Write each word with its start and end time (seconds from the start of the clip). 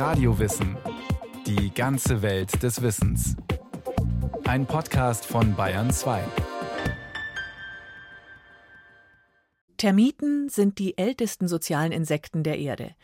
Radiowissen. 0.00 0.78
Die 1.46 1.74
ganze 1.74 2.22
Welt 2.22 2.62
des 2.62 2.80
Wissens. 2.80 3.36
Ein 4.44 4.64
Podcast 4.64 5.26
von 5.26 5.54
Bayern 5.54 5.90
2. 5.90 6.24
Termiten 9.76 10.48
sind 10.48 10.78
die 10.78 10.96
ältesten 10.96 11.48
sozialen 11.48 11.92
Insekten 11.92 12.42
der 12.42 12.58
Erde. 12.58 12.94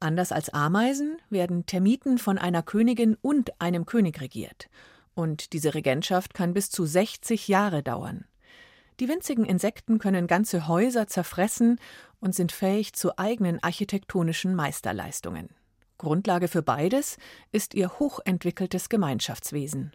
Anders 0.00 0.32
als 0.32 0.48
Ameisen 0.48 1.18
werden 1.28 1.66
Termiten 1.66 2.16
von 2.16 2.38
einer 2.38 2.62
Königin 2.62 3.18
und 3.20 3.60
einem 3.60 3.84
König 3.84 4.18
regiert. 4.22 4.70
Und 5.12 5.52
diese 5.52 5.74
Regentschaft 5.74 6.32
kann 6.32 6.54
bis 6.54 6.70
zu 6.70 6.86
60 6.86 7.48
Jahre 7.48 7.82
dauern. 7.82 8.24
Die 9.00 9.08
winzigen 9.10 9.44
Insekten 9.44 9.98
können 9.98 10.26
ganze 10.26 10.66
Häuser 10.66 11.08
zerfressen 11.08 11.78
und 12.20 12.34
sind 12.34 12.52
fähig 12.52 12.94
zu 12.94 13.18
eigenen 13.18 13.62
architektonischen 13.62 14.54
Meisterleistungen. 14.54 15.50
Grundlage 15.98 16.48
für 16.48 16.62
beides 16.62 17.18
ist 17.52 17.74
ihr 17.74 17.98
hochentwickeltes 17.98 18.88
Gemeinschaftswesen. 18.88 19.92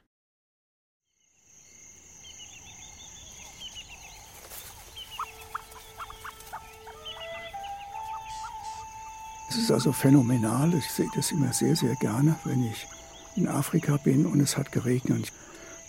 Es 9.50 9.58
ist 9.58 9.72
also 9.72 9.92
phänomenal. 9.92 10.74
Ich 10.74 10.90
sehe 10.92 11.10
das 11.16 11.32
immer 11.32 11.54
sehr, 11.54 11.76
sehr 11.76 11.96
gerne, 11.96 12.36
wenn 12.44 12.64
ich 12.64 12.88
in 13.36 13.48
Afrika 13.48 13.98
bin 13.98 14.26
und 14.26 14.40
es 14.40 14.58
hat 14.58 14.72
geregnet. 14.72 15.32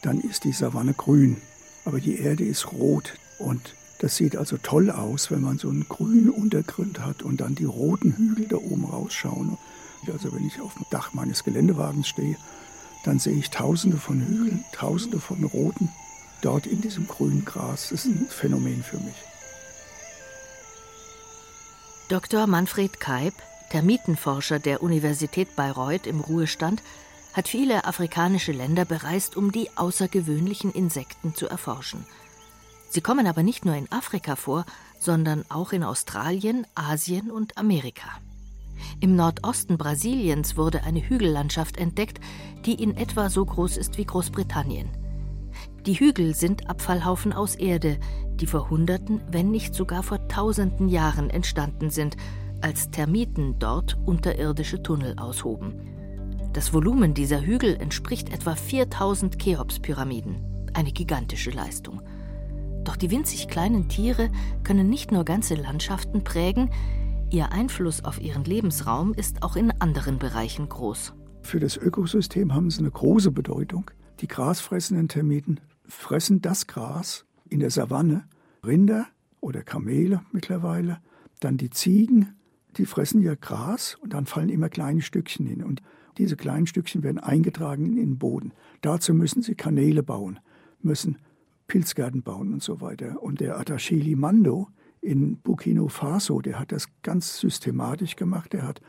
Dann 0.02 0.20
ist 0.20 0.44
die 0.44 0.52
Savanne 0.52 0.94
grün 0.94 1.40
aber 1.84 2.00
die 2.00 2.18
Erde 2.18 2.44
ist 2.44 2.72
rot 2.72 3.14
und 3.38 3.74
das 3.98 4.16
sieht 4.16 4.36
also 4.36 4.56
toll 4.56 4.90
aus, 4.90 5.30
wenn 5.30 5.40
man 5.40 5.58
so 5.58 5.68
einen 5.68 5.86
grünen 5.88 6.30
Untergrund 6.30 7.00
hat 7.00 7.22
und 7.22 7.40
dann 7.40 7.54
die 7.54 7.64
roten 7.64 8.16
Hügel 8.16 8.48
da 8.48 8.56
oben 8.56 8.84
rausschauen. 8.84 9.56
Also 10.10 10.32
wenn 10.32 10.46
ich 10.46 10.60
auf 10.60 10.74
dem 10.74 10.86
Dach 10.90 11.12
meines 11.12 11.44
Geländewagens 11.44 12.08
stehe, 12.08 12.36
dann 13.04 13.18
sehe 13.18 13.36
ich 13.36 13.50
tausende 13.50 13.98
von 13.98 14.20
Hügeln, 14.20 14.64
tausende 14.72 15.20
von 15.20 15.44
roten 15.44 15.90
dort 16.40 16.66
in 16.66 16.80
diesem 16.80 17.06
grünen 17.06 17.44
Gras. 17.44 17.88
Das 17.90 18.04
ist 18.04 18.06
ein 18.06 18.26
Phänomen 18.28 18.82
für 18.82 18.98
mich. 18.98 19.14
Dr. 22.08 22.46
Manfred 22.46 23.00
Kaib, 23.00 23.34
Termitenforscher 23.70 24.58
der 24.58 24.82
Universität 24.82 25.56
Bayreuth 25.56 26.06
im 26.06 26.20
Ruhestand, 26.20 26.82
hat 27.32 27.48
viele 27.48 27.84
afrikanische 27.84 28.52
Länder 28.52 28.84
bereist, 28.84 29.36
um 29.36 29.52
die 29.52 29.68
außergewöhnlichen 29.76 30.72
Insekten 30.72 31.34
zu 31.34 31.48
erforschen. 31.48 32.04
Sie 32.90 33.00
kommen 33.00 33.26
aber 33.26 33.42
nicht 33.42 33.64
nur 33.64 33.74
in 33.74 33.90
Afrika 33.90 34.36
vor, 34.36 34.66
sondern 35.00 35.44
auch 35.48 35.72
in 35.72 35.82
Australien, 35.82 36.66
Asien 36.74 37.30
und 37.30 37.58
Amerika. 37.58 38.08
Im 39.00 39.16
Nordosten 39.16 39.76
Brasiliens 39.76 40.56
wurde 40.56 40.84
eine 40.84 41.00
Hügellandschaft 41.00 41.76
entdeckt, 41.76 42.20
die 42.64 42.74
in 42.74 42.96
etwa 42.96 43.30
so 43.30 43.44
groß 43.44 43.76
ist 43.76 43.98
wie 43.98 44.04
Großbritannien. 44.04 44.88
Die 45.86 45.94
Hügel 45.94 46.34
sind 46.34 46.68
Abfallhaufen 46.68 47.32
aus 47.32 47.54
Erde, 47.54 47.98
die 48.36 48.46
vor 48.46 48.70
Hunderten, 48.70 49.20
wenn 49.30 49.50
nicht 49.50 49.74
sogar 49.74 50.02
vor 50.02 50.28
Tausenden 50.28 50.88
Jahren 50.88 51.30
entstanden 51.30 51.90
sind, 51.90 52.16
als 52.60 52.90
Termiten 52.90 53.58
dort 53.58 53.98
unterirdische 54.06 54.82
Tunnel 54.82 55.18
aushoben. 55.18 55.74
Das 56.54 56.72
Volumen 56.72 57.14
dieser 57.14 57.42
Hügel 57.42 57.76
entspricht 57.76 58.32
etwa 58.32 58.54
4000 58.54 59.38
Cheops-Pyramiden, 59.38 60.36
eine 60.72 60.92
gigantische 60.92 61.50
Leistung. 61.50 62.00
Doch 62.84 62.96
die 62.96 63.10
winzig 63.10 63.48
kleinen 63.48 63.88
Tiere 63.88 64.30
können 64.62 64.88
nicht 64.88 65.10
nur 65.10 65.24
ganze 65.24 65.54
Landschaften 65.54 66.22
prägen, 66.22 66.70
ihr 67.34 67.50
Einfluss 67.50 68.04
auf 68.04 68.20
ihren 68.20 68.44
Lebensraum 68.44 69.12
ist 69.12 69.42
auch 69.42 69.56
in 69.56 69.72
anderen 69.80 70.20
Bereichen 70.20 70.68
groß. 70.68 71.14
Für 71.42 71.58
das 71.58 71.76
Ökosystem 71.76 72.54
haben 72.54 72.70
sie 72.70 72.78
eine 72.78 72.92
große 72.92 73.32
Bedeutung. 73.32 73.90
Die 74.20 74.28
grasfressenden 74.28 75.08
Termiten 75.08 75.58
fressen 75.84 76.40
das 76.40 76.68
Gras 76.68 77.26
in 77.50 77.58
der 77.58 77.70
Savanne, 77.70 78.24
Rinder 78.64 79.08
oder 79.40 79.64
Kamele 79.64 80.22
mittlerweile, 80.30 81.00
dann 81.40 81.56
die 81.56 81.70
Ziegen, 81.70 82.36
die 82.76 82.86
fressen 82.86 83.20
ja 83.20 83.34
Gras 83.34 83.96
und 83.96 84.12
dann 84.12 84.26
fallen 84.26 84.48
immer 84.48 84.68
kleine 84.68 85.02
Stückchen 85.02 85.44
hin. 85.44 85.64
Und 85.64 85.82
diese 86.18 86.36
kleinen 86.36 86.68
Stückchen 86.68 87.02
werden 87.02 87.18
eingetragen 87.18 87.84
in 87.84 87.96
den 87.96 88.16
Boden. 88.16 88.52
Dazu 88.80 89.12
müssen 89.12 89.42
sie 89.42 89.56
Kanäle 89.56 90.04
bauen, 90.04 90.38
müssen 90.82 91.18
Pilzgärten 91.66 92.22
bauen 92.22 92.52
und 92.52 92.62
so 92.62 92.80
weiter. 92.80 93.20
Und 93.24 93.40
der 93.40 93.58
Atachili 93.58 94.14
Mando 94.14 94.68
in 95.04 95.36
Burkina 95.36 95.86
Faso, 95.88 96.40
der 96.40 96.58
hat 96.58 96.72
das 96.72 96.88
ganz 97.02 97.38
systematisch 97.38 98.16
gemacht. 98.16 98.52
Der 98.52 98.66
hat 98.66 98.80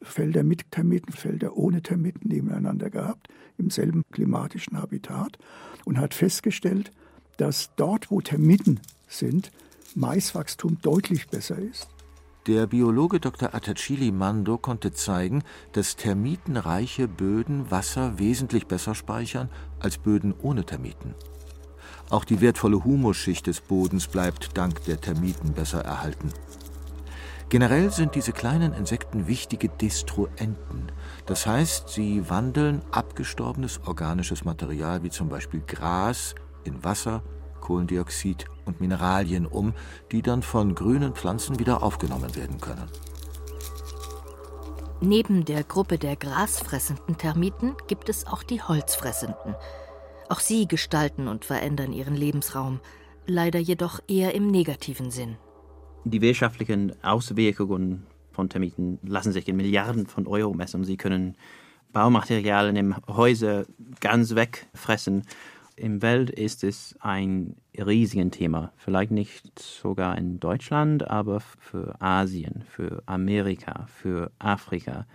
Felder 0.00 0.44
mit 0.44 0.70
Termiten, 0.70 1.12
Felder 1.12 1.56
ohne 1.56 1.82
Termiten 1.82 2.28
nebeneinander 2.28 2.90
gehabt, 2.90 3.28
im 3.58 3.70
selben 3.70 4.02
klimatischen 4.12 4.80
Habitat 4.80 5.38
und 5.84 5.98
hat 5.98 6.14
festgestellt, 6.14 6.92
dass 7.36 7.74
dort, 7.76 8.10
wo 8.10 8.20
Termiten 8.20 8.80
sind, 9.08 9.50
Maiswachstum 9.94 10.78
deutlich 10.82 11.28
besser 11.28 11.58
ist 11.58 11.88
der 12.46 12.68
Biologe 12.68 13.18
Dr. 13.18 13.56
Atachili 13.56 14.12
Mando 14.12 14.56
konnte 14.56 14.92
zeigen, 14.92 15.42
dass 15.72 15.96
termitenreiche 15.96 17.08
Böden 17.08 17.72
Wasser 17.72 18.20
wesentlich 18.20 18.68
besser 18.68 18.94
speichern 18.94 19.50
als 19.80 19.98
Böden 19.98 20.32
ohne 20.32 20.64
Termiten. 20.64 21.16
Auch 22.10 22.24
die 22.24 22.40
wertvolle 22.40 22.84
Humusschicht 22.84 23.46
des 23.46 23.60
Bodens 23.60 24.06
bleibt 24.06 24.56
dank 24.56 24.84
der 24.84 25.00
Termiten 25.00 25.52
besser 25.52 25.80
erhalten. 25.80 26.32
Generell 27.48 27.90
sind 27.90 28.14
diese 28.16 28.32
kleinen 28.32 28.72
Insekten 28.72 29.28
wichtige 29.28 29.68
Destruenten. 29.68 30.90
Das 31.26 31.46
heißt, 31.46 31.88
sie 31.88 32.28
wandeln 32.28 32.82
abgestorbenes 32.90 33.80
organisches 33.86 34.44
Material 34.44 35.02
wie 35.04 35.10
zum 35.10 35.28
Beispiel 35.28 35.62
Gras 35.66 36.34
in 36.64 36.82
Wasser, 36.82 37.22
Kohlendioxid 37.60 38.46
und 38.64 38.80
Mineralien 38.80 39.46
um, 39.46 39.74
die 40.10 40.22
dann 40.22 40.42
von 40.42 40.74
grünen 40.74 41.14
Pflanzen 41.14 41.58
wieder 41.58 41.82
aufgenommen 41.82 42.34
werden 42.34 42.60
können. 42.60 42.88
Neben 45.00 45.44
der 45.44 45.62
Gruppe 45.62 45.98
der 45.98 46.16
grasfressenden 46.16 47.18
Termiten 47.18 47.74
gibt 47.86 48.08
es 48.08 48.26
auch 48.26 48.42
die 48.42 48.62
holzfressenden. 48.62 49.54
Auch 50.28 50.40
sie 50.40 50.66
gestalten 50.66 51.28
und 51.28 51.44
verändern 51.44 51.92
ihren 51.92 52.16
Lebensraum, 52.16 52.80
leider 53.26 53.58
jedoch 53.58 54.00
eher 54.08 54.34
im 54.34 54.48
negativen 54.48 55.10
Sinn. 55.10 55.36
Die 56.04 56.20
wirtschaftlichen 56.20 56.92
Auswirkungen 57.02 58.06
von 58.32 58.48
Termiten 58.48 58.98
lassen 59.02 59.32
sich 59.32 59.48
in 59.48 59.56
Milliarden 59.56 60.06
von 60.06 60.26
Euro 60.26 60.54
messen. 60.54 60.84
Sie 60.84 60.96
können 60.96 61.36
Baumaterialien 61.92 62.76
im 62.76 62.96
Häuser 63.08 63.64
ganz 64.00 64.34
wegfressen 64.34 65.24
im 65.76 66.00
Welt 66.00 66.30
ist 66.30 66.64
es 66.64 66.96
ein 67.00 67.56
riesiges 67.76 68.30
Thema. 68.30 68.72
Vielleicht 68.78 69.10
nicht 69.10 69.58
sogar 69.58 70.16
in 70.16 70.40
Deutschland, 70.40 71.08
aber 71.10 71.40
für 71.40 72.00
Asien, 72.00 72.64
für 72.66 73.02
Amerika, 73.04 73.86
für 73.86 74.30
Afrika 74.38 75.06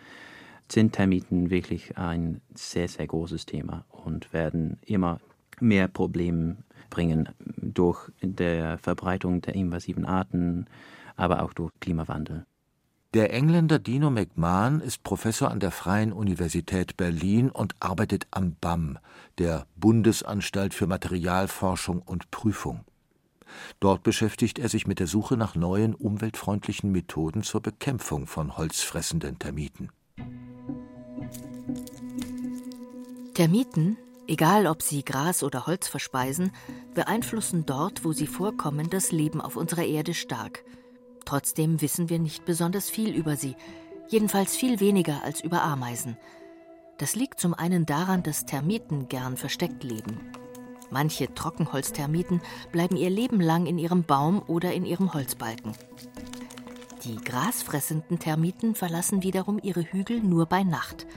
sind 0.71 0.93
Termiten 0.93 1.49
wirklich 1.49 1.97
ein 1.97 2.41
sehr, 2.53 2.87
sehr 2.87 3.07
großes 3.07 3.45
Thema 3.45 3.85
und 3.89 4.33
werden 4.33 4.79
immer 4.85 5.19
mehr 5.59 5.87
Probleme 5.87 6.57
bringen 6.89 7.29
durch 7.61 8.09
die 8.21 8.77
Verbreitung 8.81 9.41
der 9.41 9.55
invasiven 9.55 10.05
Arten, 10.05 10.65
aber 11.15 11.43
auch 11.43 11.53
durch 11.53 11.71
Klimawandel. 11.79 12.45
Der 13.13 13.33
Engländer 13.33 13.77
Dino 13.77 14.09
McMahon 14.09 14.79
ist 14.79 15.03
Professor 15.03 15.51
an 15.51 15.59
der 15.59 15.71
Freien 15.71 16.13
Universität 16.13 16.95
Berlin 16.95 17.49
und 17.49 17.75
arbeitet 17.81 18.25
am 18.31 18.55
BAM, 18.61 18.97
der 19.37 19.67
Bundesanstalt 19.75 20.73
für 20.73 20.87
Materialforschung 20.87 22.01
und 22.01 22.31
Prüfung. 22.31 22.85
Dort 23.81 24.03
beschäftigt 24.03 24.59
er 24.59 24.69
sich 24.69 24.87
mit 24.87 24.99
der 24.99 25.07
Suche 25.07 25.35
nach 25.35 25.55
neuen 25.55 25.93
umweltfreundlichen 25.93 26.93
Methoden 26.93 27.43
zur 27.43 27.61
Bekämpfung 27.61 28.27
von 28.27 28.57
holzfressenden 28.57 29.39
Termiten. 29.39 29.89
Termiten, 33.33 33.97
egal 34.27 34.67
ob 34.67 34.81
sie 34.81 35.03
Gras 35.03 35.43
oder 35.43 35.65
Holz 35.67 35.87
verspeisen, 35.87 36.51
beeinflussen 36.93 37.65
dort, 37.65 38.03
wo 38.03 38.13
sie 38.13 38.27
vorkommen, 38.27 38.89
das 38.89 39.11
Leben 39.11 39.41
auf 39.41 39.55
unserer 39.55 39.85
Erde 39.85 40.13
stark– 40.13 40.63
Trotzdem 41.25 41.81
wissen 41.81 42.09
wir 42.09 42.19
nicht 42.19 42.45
besonders 42.45 42.89
viel 42.89 43.15
über 43.15 43.35
sie, 43.35 43.55
jedenfalls 44.09 44.55
viel 44.55 44.79
weniger 44.79 45.23
als 45.23 45.41
über 45.41 45.61
Ameisen. 45.61 46.17
Das 46.97 47.15
liegt 47.15 47.39
zum 47.39 47.53
einen 47.53 47.85
daran, 47.85 48.23
dass 48.23 48.45
Termiten 48.45 49.07
gern 49.07 49.37
versteckt 49.37 49.83
leben. 49.83 50.19
Manche 50.89 51.33
Trockenholztermiten 51.33 52.41
bleiben 52.71 52.97
ihr 52.97 53.09
Leben 53.09 53.39
lang 53.39 53.65
in 53.65 53.77
ihrem 53.77 54.03
Baum 54.03 54.43
oder 54.45 54.73
in 54.73 54.85
ihrem 54.85 55.13
Holzbalken. 55.13 55.73
Die 57.05 57.15
grasfressenden 57.15 58.19
Termiten 58.19 58.75
verlassen 58.75 59.23
wiederum 59.23 59.57
ihre 59.63 59.81
Hügel 59.81 60.19
nur 60.19 60.45
bei 60.45 60.63
Nacht. 60.63 61.07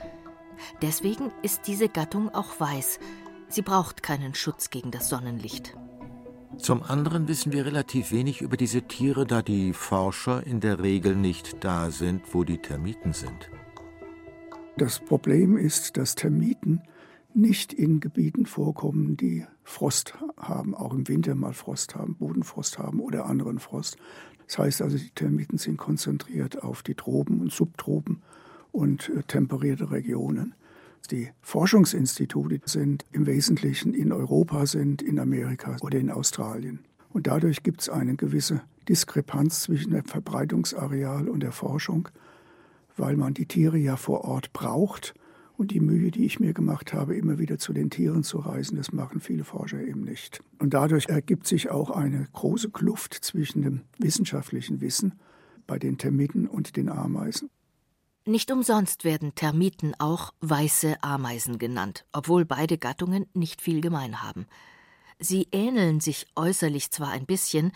Deswegen 0.81 1.31
ist 1.41 1.67
diese 1.67 1.89
Gattung 1.89 2.29
auch 2.29 2.59
weiß. 2.59 2.99
Sie 3.47 3.61
braucht 3.61 4.03
keinen 4.03 4.35
Schutz 4.35 4.69
gegen 4.69 4.91
das 4.91 5.09
Sonnenlicht. 5.09 5.75
Zum 6.57 6.83
anderen 6.83 7.27
wissen 7.27 7.51
wir 7.51 7.65
relativ 7.65 8.11
wenig 8.11 8.41
über 8.41 8.57
diese 8.57 8.83
Tiere, 8.83 9.25
da 9.25 9.41
die 9.41 9.73
Forscher 9.73 10.45
in 10.45 10.61
der 10.61 10.81
Regel 10.81 11.15
nicht 11.15 11.63
da 11.63 11.91
sind, 11.91 12.33
wo 12.33 12.43
die 12.43 12.59
Termiten 12.59 13.13
sind. 13.13 13.49
Das 14.77 14.99
Problem 14.99 15.57
ist, 15.57 15.97
dass 15.97 16.15
Termiten 16.15 16.81
nicht 17.33 17.73
in 17.73 17.99
Gebieten 17.99 18.45
vorkommen, 18.45 19.17
die 19.17 19.45
Frost 19.63 20.15
haben, 20.37 20.73
auch 20.73 20.93
im 20.93 21.07
Winter 21.07 21.35
mal 21.35 21.53
Frost 21.53 21.95
haben, 21.95 22.15
Bodenfrost 22.15 22.79
haben 22.79 22.99
oder 22.99 23.25
anderen 23.25 23.59
Frost. 23.59 23.97
Das 24.47 24.57
heißt 24.57 24.81
also, 24.81 24.97
die 24.97 25.09
Termiten 25.09 25.57
sind 25.57 25.77
konzentriert 25.77 26.63
auf 26.63 26.83
die 26.83 26.95
Tropen 26.95 27.41
und 27.41 27.51
Subtropen 27.51 28.21
und 28.75 29.09
äh, 29.09 29.23
temperierte 29.23 29.89
Regionen. 29.91 30.53
Die 31.11 31.29
Forschungsinstitute 31.41 32.61
sind 32.65 33.05
im 33.11 33.25
Wesentlichen 33.25 33.93
in 33.93 34.11
Europa, 34.11 34.65
sind 34.65 35.01
in 35.01 35.19
Amerika 35.19 35.77
oder 35.81 35.99
in 35.99 36.09
Australien. 36.09 36.79
Und 37.09 37.27
dadurch 37.27 37.63
gibt 37.63 37.81
es 37.81 37.89
eine 37.89 38.15
gewisse 38.15 38.61
Diskrepanz 38.89 39.61
zwischen 39.61 39.91
dem 39.91 40.03
Verbreitungsareal 40.03 41.29
und 41.29 41.41
der 41.41 41.51
Forschung, 41.51 42.09
weil 42.97 43.15
man 43.15 43.33
die 43.33 43.45
Tiere 43.45 43.77
ja 43.77 43.95
vor 43.95 44.25
Ort 44.25 44.51
braucht. 44.51 45.13
Und 45.57 45.71
die 45.71 45.79
Mühe, 45.79 46.11
die 46.11 46.25
ich 46.25 46.41
mir 46.41 46.53
gemacht 46.53 46.91
habe, 46.91 47.15
immer 47.15 47.39
wieder 47.39 47.57
zu 47.57 47.71
den 47.71 47.89
Tieren 47.89 48.23
zu 48.23 48.39
reisen, 48.39 48.75
das 48.75 48.91
machen 48.91 49.21
viele 49.21 49.45
Forscher 49.45 49.79
eben 49.79 50.01
nicht. 50.01 50.41
Und 50.59 50.73
dadurch 50.73 51.07
ergibt 51.07 51.47
sich 51.47 51.69
auch 51.69 51.91
eine 51.91 52.27
große 52.33 52.71
Kluft 52.71 53.13
zwischen 53.13 53.61
dem 53.61 53.81
wissenschaftlichen 53.97 54.81
Wissen 54.81 55.13
bei 55.65 55.79
den 55.79 55.97
Termiten 55.97 56.45
und 56.45 56.75
den 56.75 56.89
Ameisen. 56.89 57.49
Nicht 58.27 58.51
umsonst 58.51 59.03
werden 59.03 59.35
Termiten 59.35 59.93
auch 59.99 60.33
weiße 60.41 61.03
Ameisen 61.03 61.59
genannt, 61.59 62.05
obwohl 62.11 62.43
beide 62.43 62.79
Gattungen 62.79 63.27
nicht 63.35 63.61
viel 63.61 63.81
gemein 63.81 64.23
haben. 64.23 64.47
Sie 65.19 65.47
ähneln 65.51 65.99
sich 65.99 66.25
äußerlich 66.35 66.89
zwar 66.89 67.09
ein 67.09 67.27
bisschen, 67.27 67.71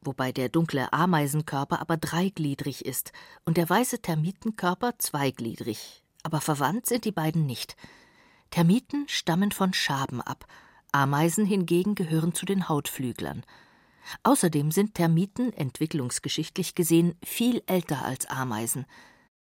wobei 0.00 0.30
der 0.30 0.50
dunkle 0.50 0.92
Ameisenkörper 0.92 1.80
aber 1.80 1.96
dreigliedrig 1.96 2.86
ist 2.86 3.10
und 3.44 3.56
der 3.56 3.68
weiße 3.68 4.00
Termitenkörper 4.00 4.98
zweigliedrig, 4.98 6.04
aber 6.22 6.40
verwandt 6.40 6.86
sind 6.86 7.04
die 7.04 7.12
beiden 7.12 7.44
nicht. 7.44 7.76
Termiten 8.50 9.08
stammen 9.08 9.50
von 9.50 9.74
Schaben 9.74 10.20
ab, 10.20 10.46
Ameisen 10.92 11.44
hingegen 11.44 11.96
gehören 11.96 12.32
zu 12.34 12.46
den 12.46 12.68
Hautflüglern. 12.68 13.44
Außerdem 14.22 14.70
sind 14.70 14.94
Termiten 14.94 15.52
entwicklungsgeschichtlich 15.52 16.76
gesehen 16.76 17.16
viel 17.24 17.64
älter 17.66 18.04
als 18.04 18.26
Ameisen. 18.26 18.86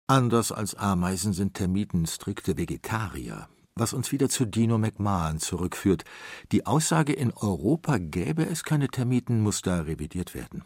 Anders 0.09 0.51
als 0.51 0.73
Ameisen 0.73 1.33
sind 1.33 1.53
Termiten 1.53 2.07
strikte 2.07 2.57
Vegetarier, 2.57 3.47
was 3.75 3.94
uns 3.94 4.11
wieder 4.11 4.27
zu 4.27 4.45
Dino 4.45 4.79
McMahon 4.79 5.38
zurückführt. 5.38 6.03
Die 6.51 6.65
Aussage, 6.65 7.13
in 7.13 7.31
Europa 7.31 8.00
gäbe 8.00 8.44
es 8.44 8.63
keine 8.63 8.88
Termiten, 8.88 9.41
muss 9.41 9.61
da 9.61 9.81
revidiert 9.81 10.33
werden. 10.33 10.63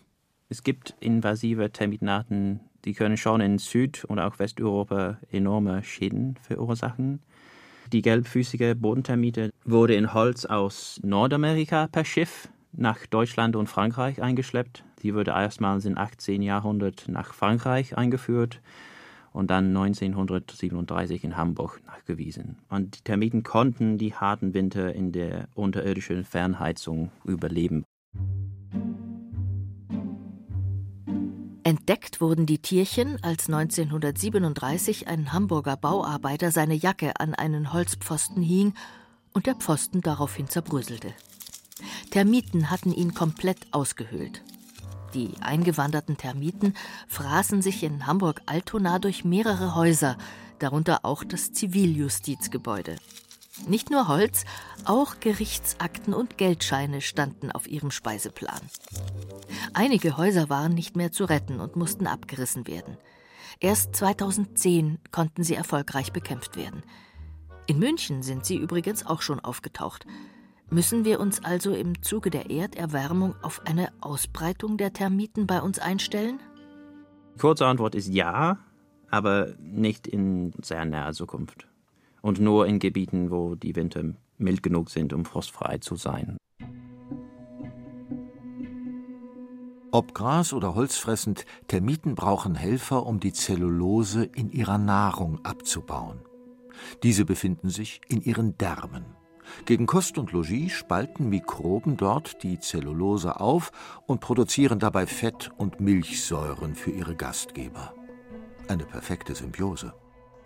Es 0.48 0.64
gibt 0.64 0.96
invasive 1.02 1.74
Termitenarten, 1.74 2.62
die 2.86 2.94
können 2.94 3.18
schon 3.18 3.42
in 3.42 3.58
Süd- 3.58 4.06
und 4.06 4.18
auch 4.20 4.40
Westeuropa 4.40 5.18
enorme 5.30 5.84
Schäden 5.84 6.38
verursachen. 6.42 7.22
Die 7.92 8.02
gelbfüßige 8.02 8.76
Bodentermite 8.78 9.52
wurde 9.66 9.96
in 9.96 10.14
Holz 10.14 10.46
aus 10.46 11.02
Nordamerika 11.04 11.88
per 11.88 12.06
Schiff 12.06 12.48
nach 12.72 13.06
Deutschland 13.08 13.58
und 13.58 13.68
Frankreich 13.68 14.22
eingeschleppt. 14.22 14.86
Sie 15.02 15.14
wurde 15.14 15.32
erstmals 15.32 15.84
im 15.84 15.98
18. 15.98 16.42
Jahrhundert 16.42 17.10
nach 17.10 17.34
Frankreich 17.34 17.98
eingeführt 17.98 18.62
und 19.34 19.50
dann 19.50 19.76
1937 19.76 21.24
in 21.24 21.36
Hamburg 21.36 21.82
nachgewiesen. 21.86 22.58
Und 22.70 22.98
die 22.98 23.02
Termiten 23.02 23.44
konnten 23.44 23.98
die 23.98 24.14
harten 24.14 24.54
Winter 24.54 24.94
in 24.94 25.12
der 25.12 25.50
unterirdischen 25.56 26.24
Fernheizung 26.24 27.12
überleben. 27.26 27.84
Entdeckt 31.66 32.22
wurden 32.22 32.46
die 32.46 32.60
Tierchen, 32.60 33.18
als 33.24 33.48
1937 33.48 35.08
ein 35.08 35.34
Hamburger 35.34 35.78
Bauarbeiter 35.78 36.52
seine 36.52 36.76
Jacke 36.76 37.20
an 37.20 37.34
einen 37.34 37.74
Holzpfosten 37.74 38.44
hing 38.44 38.74
und 39.34 39.48
der 39.48 39.56
Pfosten 39.56 40.02
daraufhin 40.02 40.48
zerbröselte. 40.48 41.14
Termiten 42.12 42.70
hatten 42.70 42.92
ihn 42.92 43.14
komplett 43.14 43.58
ausgehöhlt. 43.72 44.44
Die 45.14 45.32
eingewanderten 45.42 46.18
Termiten 46.18 46.74
fraßen 47.08 47.62
sich 47.62 47.84
in 47.84 48.08
Hamburg-Altona 48.08 49.00
durch 49.00 49.24
mehrere 49.24 49.76
Häuser, 49.76 50.18
darunter 50.60 51.02
auch 51.04 51.24
das 51.24 51.52
Ziviljustizgebäude. 51.54 52.96
Nicht 53.68 53.92
nur 53.92 54.08
Holz, 54.08 54.46
auch 54.86 55.20
Gerichtsakten 55.20 56.14
und 56.14 56.38
Geldscheine 56.38 57.02
standen 57.02 57.52
auf 57.52 57.68
ihrem 57.68 57.92
Speiseplan. 57.92 58.62
Einige 59.74 60.18
Häuser 60.18 60.50
waren 60.50 60.74
nicht 60.74 60.96
mehr 60.96 61.12
zu 61.12 61.26
retten 61.26 61.60
und 61.60 61.76
mussten 61.76 62.08
abgerissen 62.08 62.66
werden. 62.66 62.98
Erst 63.60 63.96
2010 63.96 65.00
konnten 65.12 65.44
sie 65.44 65.54
erfolgreich 65.54 66.12
bekämpft 66.12 66.58
werden. 66.58 66.82
In 67.68 67.78
München 67.78 68.24
sind 68.24 68.46
sie 68.46 68.58
übrigens 68.58 69.06
auch 69.06 69.22
schon 69.22 69.40
aufgetaucht. 69.40 70.06
Müssen 70.74 71.06
wir 71.06 71.20
uns 71.20 71.44
also 71.44 71.76
im 71.76 72.02
Zuge 72.02 72.32
der 72.32 72.50
Erderwärmung 72.50 73.36
auf 73.44 73.62
eine 73.66 73.90
Ausbreitung 74.02 74.78
der 74.78 74.92
Termiten 74.92 75.46
bei 75.46 75.62
uns 75.62 75.78
einstellen? 75.78 76.40
Kurze 77.38 77.68
Antwort 77.68 77.94
ist 77.94 78.08
ja, 78.08 78.58
aber 79.12 79.54
nicht 79.60 80.08
in 80.08 80.52
sehr 80.64 80.84
naher 80.86 81.14
Zukunft. 81.14 81.68
Und 82.24 82.40
nur 82.40 82.66
in 82.66 82.80
Gebieten, 82.80 83.30
wo 83.30 83.54
die 83.54 83.76
Winter 83.76 84.04
mild 84.40 84.64
genug 84.64 84.90
sind, 84.90 85.14
um 85.14 85.26
frostfrei 85.26 85.78
zu 85.78 85.96
sein. 85.96 86.38
Ob 89.92 90.16
Gras- 90.16 90.54
oder 90.54 90.74
Holzfressend, 90.74 91.46
Termiten 91.68 92.16
brauchen 92.16 92.56
Helfer, 92.56 93.06
um 93.06 93.20
die 93.20 93.34
Zellulose 93.34 94.24
in 94.24 94.50
ihrer 94.50 94.80
Nahrung 94.80 95.46
abzubauen. 95.46 96.18
Diese 97.04 97.26
befinden 97.26 97.70
sich 97.70 98.02
in 98.08 98.22
ihren 98.22 98.58
Därmen. 98.58 99.06
Gegen 99.66 99.86
Kost 99.86 100.18
und 100.18 100.32
Logis 100.32 100.72
spalten 100.72 101.30
Mikroben 101.30 101.98
dort 101.98 102.44
die 102.44 102.60
Zellulose 102.60 103.40
auf 103.40 103.72
und 104.06 104.22
produzieren 104.22 104.80
dabei 104.80 105.08
Fett 105.08 105.52
und 105.58 105.80
Milchsäuren 105.80 106.76
für 106.76 106.92
ihre 106.92 107.16
Gastgeber. 107.16 107.94
Eine 108.68 108.86
perfekte 108.86 109.36
Symbiose. 109.36 109.94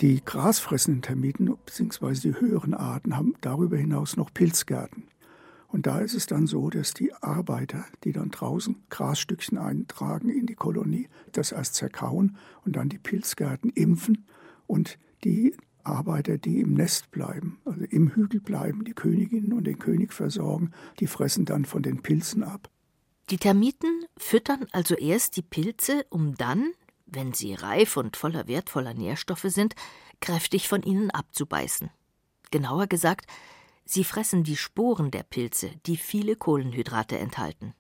Die 0.02 0.24
grasfressenden 0.24 1.02
Termiten 1.02 1.56
bzw. 1.66 2.14
die 2.20 2.40
höheren 2.40 2.74
Arten 2.74 3.18
haben 3.18 3.34
darüber 3.42 3.78
hinaus 3.78 4.16
noch 4.16 4.32
Pilzgärten. 4.34 5.08
Und 5.70 5.86
da 5.86 6.00
ist 6.00 6.14
es 6.14 6.28
dann 6.28 6.48
so, 6.48 6.70
dass 6.70 6.94
die 6.94 7.14
Arbeiter, 7.14 7.86
die 8.04 8.14
dann 8.14 8.32
draußen 8.32 8.84
Grasstückchen 8.90 9.58
eintragen 9.58 10.30
in 10.30 10.46
die 10.46 10.56
Kolonie, 10.56 11.10
das 11.34 11.52
erst 11.52 11.76
zerkauen 11.76 12.38
und 12.64 12.76
dann 12.76 12.90
die 12.90 13.00
Pilzgärten 13.00 13.72
impfen 13.72 14.26
und 14.66 14.98
die 15.24 15.56
Arbeiter, 15.88 16.38
die 16.38 16.60
im 16.60 16.74
Nest 16.74 17.12
bleiben, 17.12 17.60
also 17.66 17.84
im 17.90 18.14
Hügel 18.14 18.40
bleiben, 18.40 18.84
die 18.84 18.94
Königin 18.94 19.54
und 19.54 19.66
den 19.66 19.80
König 19.80 20.14
versorgen, 20.14 20.72
die 21.00 21.08
fressen 21.08 21.46
dann 21.46 21.66
von 21.66 21.84
den 21.84 22.02
Pilzen 22.02 22.44
ab. 22.44 22.70
Die 23.30 23.38
Termiten 23.38 24.06
füttern 24.18 24.68
also 24.72 24.96
erst 24.96 25.36
die 25.36 25.42
Pilze, 25.42 26.06
um 26.10 26.36
dann, 26.36 26.72
wenn 27.06 27.34
sie 27.34 27.54
reif 27.54 27.98
und 27.98 28.16
voller 28.16 28.48
wertvoller 28.48 28.94
Nährstoffe 28.94 29.48
sind, 29.48 29.76
kräftig 30.22 30.68
von 30.68 30.82
ihnen 30.84 31.12
abzubeißen. 31.12 31.90
Genauer 32.52 32.88
gesagt, 32.88 33.30
sie 33.84 34.04
fressen 34.04 34.44
die 34.44 34.56
Sporen 34.56 35.12
der 35.12 35.24
Pilze, 35.24 35.72
die 35.86 35.98
viele 35.98 36.36
Kohlenhydrate 36.36 37.18
enthalten. 37.18 37.74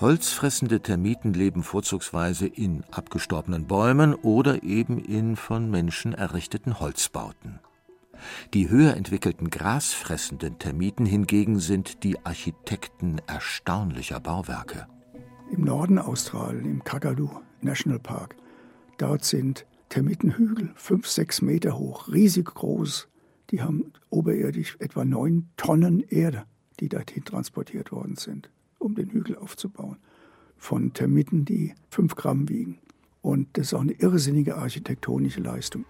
Holzfressende 0.00 0.80
Termiten 0.80 1.34
leben 1.34 1.62
vorzugsweise 1.62 2.46
in 2.46 2.84
abgestorbenen 2.90 3.66
Bäumen 3.66 4.14
oder 4.14 4.62
eben 4.62 4.98
in 4.98 5.36
von 5.36 5.70
Menschen 5.70 6.14
errichteten 6.14 6.80
Holzbauten. 6.80 7.60
Die 8.54 8.70
höher 8.70 8.96
entwickelten 8.96 9.50
grasfressenden 9.50 10.58
Termiten 10.58 11.04
hingegen 11.04 11.60
sind 11.60 12.02
die 12.02 12.24
Architekten 12.24 13.20
erstaunlicher 13.26 14.20
Bauwerke. 14.20 14.86
Im 15.52 15.64
Norden 15.64 15.98
Australien, 15.98 16.64
im 16.64 16.82
Kakadu 16.82 17.28
National 17.60 17.98
Park, 17.98 18.36
dort 18.96 19.26
sind 19.26 19.66
Termitenhügel, 19.90 20.72
fünf, 20.76 21.08
sechs 21.08 21.42
Meter 21.42 21.76
hoch, 21.78 22.08
riesig 22.08 22.46
groß. 22.46 23.08
Die 23.50 23.60
haben 23.60 23.92
oberirdisch 24.08 24.76
etwa 24.80 25.04
neun 25.04 25.50
Tonnen 25.58 26.00
Erde, 26.00 26.46
die 26.78 26.88
dorthin 26.88 27.26
transportiert 27.26 27.92
worden 27.92 28.16
sind 28.16 28.50
um 28.80 28.94
den 28.94 29.10
Hügel 29.10 29.36
aufzubauen. 29.36 29.98
Von 30.56 30.92
Termiten, 30.92 31.44
die 31.44 31.74
fünf 31.88 32.16
Gramm 32.16 32.48
wiegen. 32.48 32.78
Und 33.22 33.48
das 33.52 33.68
ist 33.68 33.74
auch 33.74 33.80
eine 33.80 33.92
irrsinnige 33.92 34.56
architektonische 34.56 35.40
Leistung. 35.40 35.84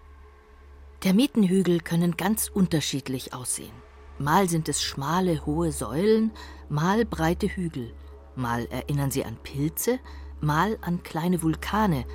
Termitenhügel 0.99 1.79
können 1.79 2.15
ganz 2.15 2.47
unterschiedlich 2.47 3.33
aussehen. 3.33 3.73
Mal 4.19 4.49
sind 4.49 4.69
es 4.69 4.83
schmale, 4.83 5.45
hohe 5.45 5.71
Säulen, 5.71 6.31
mal 6.69 7.05
breite 7.05 7.47
Hügel. 7.47 7.91
Mal 8.35 8.67
erinnern 8.69 9.09
sie 9.09 9.25
an 9.25 9.35
Pilze, 9.41 9.99
mal 10.41 10.77
an 10.81 11.01
kleine 11.01 11.41
Vulkane. 11.41 12.05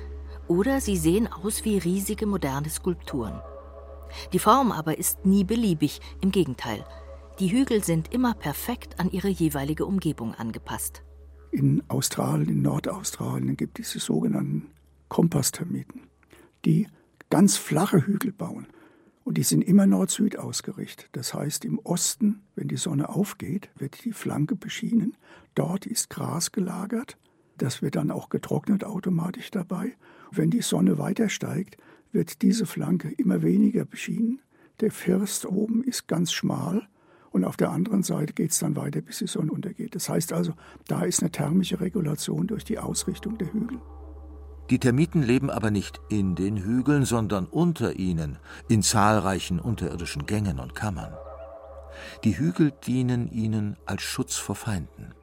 Oder 0.47 0.79
sie 0.79 0.95
sehen 0.95 1.27
aus 1.27 1.65
wie 1.65 1.77
riesige 1.77 2.25
moderne 2.25 2.69
Skulpturen. 2.69 3.41
Die 4.31 4.39
Form 4.39 4.71
aber 4.71 4.97
ist 4.97 5.25
nie 5.25 5.43
beliebig, 5.43 5.99
im 6.21 6.31
Gegenteil. 6.31 6.85
Die 7.39 7.51
Hügel 7.51 7.83
sind 7.83 8.15
immer 8.15 8.33
perfekt 8.33 8.99
an 8.99 9.11
ihre 9.11 9.27
jeweilige 9.27 9.85
Umgebung 9.85 10.33
angepasst. 10.33 11.03
In 11.51 11.83
Australien, 11.87 12.49
in 12.49 12.61
Nordaustralien 12.63 13.55
gibt 13.55 13.79
es 13.79 13.91
die 13.91 13.99
sogenannten 13.99 14.71
Kompasstermiten, 15.07 16.07
die 16.65 16.87
ganz 17.29 17.55
flache 17.55 18.07
Hügel 18.07 18.31
bauen. 18.31 18.65
Und 19.23 19.37
die 19.37 19.43
sind 19.43 19.61
immer 19.61 19.85
Nord-Süd 19.85 20.39
ausgerichtet. 20.39 21.09
Das 21.11 21.35
heißt, 21.35 21.63
im 21.63 21.77
Osten, 21.83 22.41
wenn 22.55 22.69
die 22.69 22.77
Sonne 22.77 23.09
aufgeht, 23.09 23.69
wird 23.75 24.03
die 24.03 24.13
Flanke 24.13 24.55
beschienen. 24.55 25.15
Dort 25.53 25.85
ist 25.85 26.09
Gras 26.09 26.51
gelagert. 26.51 27.19
Das 27.59 27.83
wird 27.83 27.97
dann 27.97 28.09
auch 28.09 28.29
getrocknet 28.29 28.83
automatisch 28.83 29.51
dabei. 29.51 29.95
Wenn 30.31 30.49
die 30.49 30.63
Sonne 30.63 30.97
weiter 30.97 31.29
steigt, 31.29 31.77
wird 32.11 32.41
diese 32.41 32.65
Flanke 32.65 33.11
immer 33.11 33.43
weniger 33.43 33.85
beschienen. 33.85 34.41
Der 34.79 34.89
First 34.89 35.45
oben 35.45 35.83
ist 35.83 36.07
ganz 36.07 36.31
schmal 36.31 36.87
und 37.31 37.43
auf 37.43 37.57
der 37.57 37.71
anderen 37.71 38.03
Seite 38.03 38.33
geht 38.33 38.51
es 38.51 38.59
dann 38.59 38.75
weiter, 38.75 39.01
bis 39.01 39.19
die 39.19 39.27
Sonne 39.27 39.51
untergeht. 39.51 39.95
Das 39.95 40.09
heißt 40.09 40.33
also, 40.33 40.53
da 40.87 41.03
ist 41.03 41.21
eine 41.21 41.31
thermische 41.31 41.79
Regulation 41.79 42.47
durch 42.47 42.63
die 42.63 42.79
Ausrichtung 42.79 43.37
der 43.37 43.51
Hügel. 43.53 43.79
Die 44.69 44.79
Termiten 44.79 45.23
leben 45.23 45.49
aber 45.49 45.71
nicht 45.71 46.01
in 46.09 46.35
den 46.35 46.57
Hügeln, 46.57 47.05
sondern 47.05 47.45
unter 47.45 47.97
ihnen, 47.97 48.37
in 48.67 48.83
zahlreichen 48.83 49.59
unterirdischen 49.59 50.25
Gängen 50.25 50.59
und 50.59 50.75
Kammern. 50.75 51.13
Die 52.23 52.37
Hügel 52.37 52.73
dienen 52.85 53.31
ihnen 53.31 53.77
als 53.85 54.01
Schutz 54.01 54.35
vor 54.35 54.55
Feinden. 54.55 55.13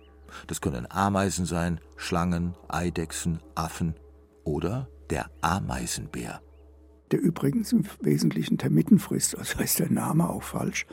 Das 0.46 0.61
können 0.61 0.90
Ameisen 0.90 1.44
sein, 1.44 1.80
Schlangen, 1.96 2.54
Eidechsen, 2.68 3.40
Affen 3.54 3.94
oder 4.44 4.88
der 5.11 5.30
Ameisenbär. 5.42 6.40
Der 7.11 7.20
übrigens 7.20 7.73
im 7.73 7.84
Wesentlichen 8.00 8.58
Termiten 8.58 8.99
frisst, 8.99 9.37
also 9.37 9.61
ist 9.61 9.78
der 9.78 9.90
Name 9.90 10.28
auch 10.28 10.42
falsch. 10.42 10.87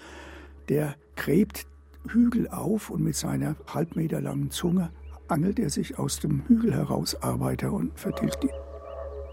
Der 0.70 0.96
gräbt 1.16 1.66
Hügel 2.08 2.48
auf 2.50 2.90
und 2.90 3.04
mit 3.04 3.16
seiner 3.16 3.56
halbmeterlangen 3.68 4.52
Zunge 4.52 4.92
angelt 5.28 5.60
er 5.60 5.70
sich 5.70 5.98
aus 5.98 6.20
dem 6.20 6.44
Hügel 6.48 6.74
heraus 6.74 7.16
Arbeiter 7.22 7.72
und 7.72 7.98
vertilgt 7.98 8.44
die. 8.44 8.50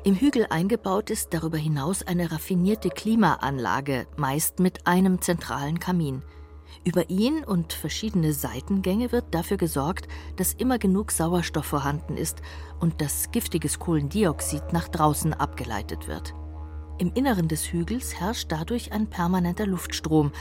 Im 0.05 0.15
Hügel 0.15 0.47
eingebaut 0.49 1.11
ist 1.11 1.35
darüber 1.35 1.59
hinaus 1.59 2.07
eine 2.07 2.31
raffinierte 2.31 2.89
Klimaanlage, 2.89 4.07
meist 4.17 4.61
mit 4.61 4.87
einem 4.87 5.21
zentralen 5.21 5.81
Kamin. 5.81 6.23
Über 6.85 7.11
ihn 7.11 7.45
und 7.45 7.73
verschiedene 7.73 8.33
Seitengänge 8.33 9.11
wird 9.11 9.35
dafür 9.35 9.57
gesorgt, 9.57 10.07
dass 10.37 10.53
immer 10.53 10.79
genug 10.79 11.11
Sauerstoff 11.11 11.67
vorhanden 11.67 12.17
ist 12.17 12.41
und 12.79 13.01
dass 13.01 13.31
giftiges 13.33 13.79
Kohlendioxid 13.79 14.73
nach 14.73 14.89
draußen 14.89 15.35
abgeleitet 15.35 16.07
wird. 16.07 16.33
Im 16.99 17.13
Inneren 17.15 17.49
des 17.49 17.73
Hügels 17.73 18.19
herrscht 18.21 18.51
dadurch 18.51 18.93
ein 18.93 19.09
permanenter 19.09 19.67
Luftstrom, 19.67 20.33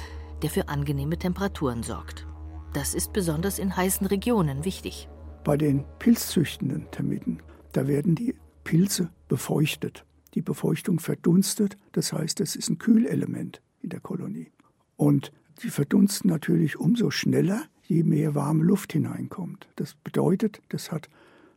der 0.42 0.50
für 0.50 0.70
angenehme 0.70 1.18
Temperaturen 1.18 1.84
sorgt. 1.84 2.28
Das 2.74 2.94
ist 2.94 3.14
besonders 3.14 3.60
in 3.60 3.76
heißen 3.76 4.08
Regionen 4.08 4.66
wichtig. 4.66 5.10
Bei 5.44 5.58
den 5.58 5.84
pilzzüchtenden 6.00 6.92
Termiten, 6.92 7.42
da 7.72 7.88
werden 7.88 8.16
die 8.16 8.36
Pilze 8.64 9.10
befeuchtet. 9.28 10.06
Die 10.34 10.42
Befeuchtung 10.42 11.00
verdunstet, 11.00 11.78
das 11.94 12.14
heißt, 12.14 12.42
es 12.42 12.56
ist 12.56 12.70
ein 12.70 12.78
Kühlelement 12.78 13.62
in 13.82 13.90
der 13.90 14.00
Kolonie. 14.00 14.52
Und 14.98 15.32
die 15.64 15.70
verdunsten 15.70 16.30
natürlich 16.30 16.78
umso 16.78 17.10
schneller, 17.10 17.64
je 17.84 18.04
mehr 18.04 18.36
warme 18.36 18.64
Luft 18.64 18.94
hineinkommt. 18.94 19.68
Das 19.78 19.96
bedeutet, 19.96 20.62
das 20.70 20.92
hat 20.92 21.10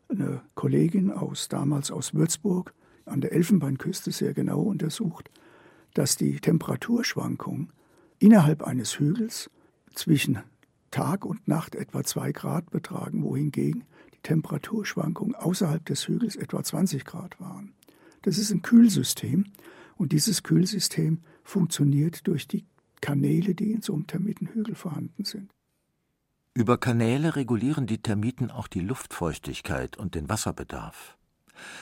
eine 0.08 0.42
Kollegin 0.54 1.10
aus 1.10 1.48
damals 1.48 1.90
aus 1.90 2.14
Würzburg 2.14 2.72
an 3.06 3.20
der 3.20 3.32
Elfenbeinküste 3.32 4.12
sehr 4.12 4.34
genau 4.34 4.60
untersucht, 4.60 5.30
dass 5.94 6.16
die 6.16 6.38
Temperaturschwankungen 6.38 7.72
innerhalb 8.20 8.62
eines 8.62 9.00
Hügels 9.00 9.50
zwischen 9.94 10.38
Tag 10.92 11.24
und 11.24 11.48
Nacht 11.48 11.74
etwa 11.74 12.04
2 12.04 12.30
Grad 12.32 12.70
betragen, 12.70 13.24
wohingegen 13.24 13.84
die 14.14 14.20
Temperaturschwankungen 14.22 15.34
außerhalb 15.34 15.84
des 15.84 16.06
Hügels 16.06 16.36
etwa 16.36 16.62
20 16.62 17.04
Grad 17.04 17.40
waren. 17.40 17.72
Das 18.22 18.38
ist 18.38 18.52
ein 18.52 18.62
Kühlsystem 18.62 19.46
und 19.96 20.12
dieses 20.12 20.42
Kühlsystem 20.42 21.20
funktioniert 21.42 22.26
durch 22.26 22.46
die 22.46 22.64
Kanäle, 23.00 23.54
die 23.54 23.72
in 23.72 23.82
so 23.82 23.94
einem 23.94 24.06
Termitenhügel 24.06 24.74
vorhanden 24.74 25.24
sind. 25.24 25.50
Über 26.52 26.78
Kanäle 26.78 27.36
regulieren 27.36 27.86
die 27.86 28.02
Termiten 28.02 28.50
auch 28.50 28.66
die 28.66 28.80
Luftfeuchtigkeit 28.80 29.96
und 29.96 30.14
den 30.14 30.28
Wasserbedarf. 30.28 31.16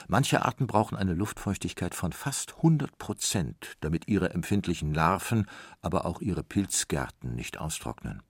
Manche 0.07 0.43
Arten 0.43 0.67
brauchen 0.67 0.97
eine 0.97 1.13
Luftfeuchtigkeit 1.13 1.95
von 1.95 2.11
fast 2.11 2.55
100 2.57 2.97
Prozent, 2.97 3.77
damit 3.81 4.07
ihre 4.07 4.31
empfindlichen 4.31 4.93
Larven, 4.93 5.47
aber 5.81 6.05
auch 6.05 6.21
ihre 6.21 6.43
Pilzgärten 6.43 7.35
nicht 7.35 7.59
austrocknen. 7.59 8.21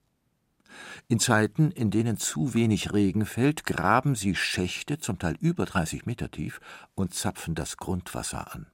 In 1.08 1.18
Zeiten, 1.18 1.70
in 1.70 1.90
denen 1.90 2.16
zu 2.16 2.54
wenig 2.54 2.92
Regen 2.92 3.26
fällt, 3.26 3.64
graben 3.64 4.14
sie 4.14 4.34
Schächte, 4.34 4.98
zum 4.98 5.18
Teil 5.18 5.36
über 5.40 5.64
30 5.64 6.06
Meter 6.06 6.30
tief, 6.30 6.60
und 6.94 7.14
zapfen 7.14 7.54
das 7.54 7.76
Grundwasser 7.76 8.54
an. 8.54 8.66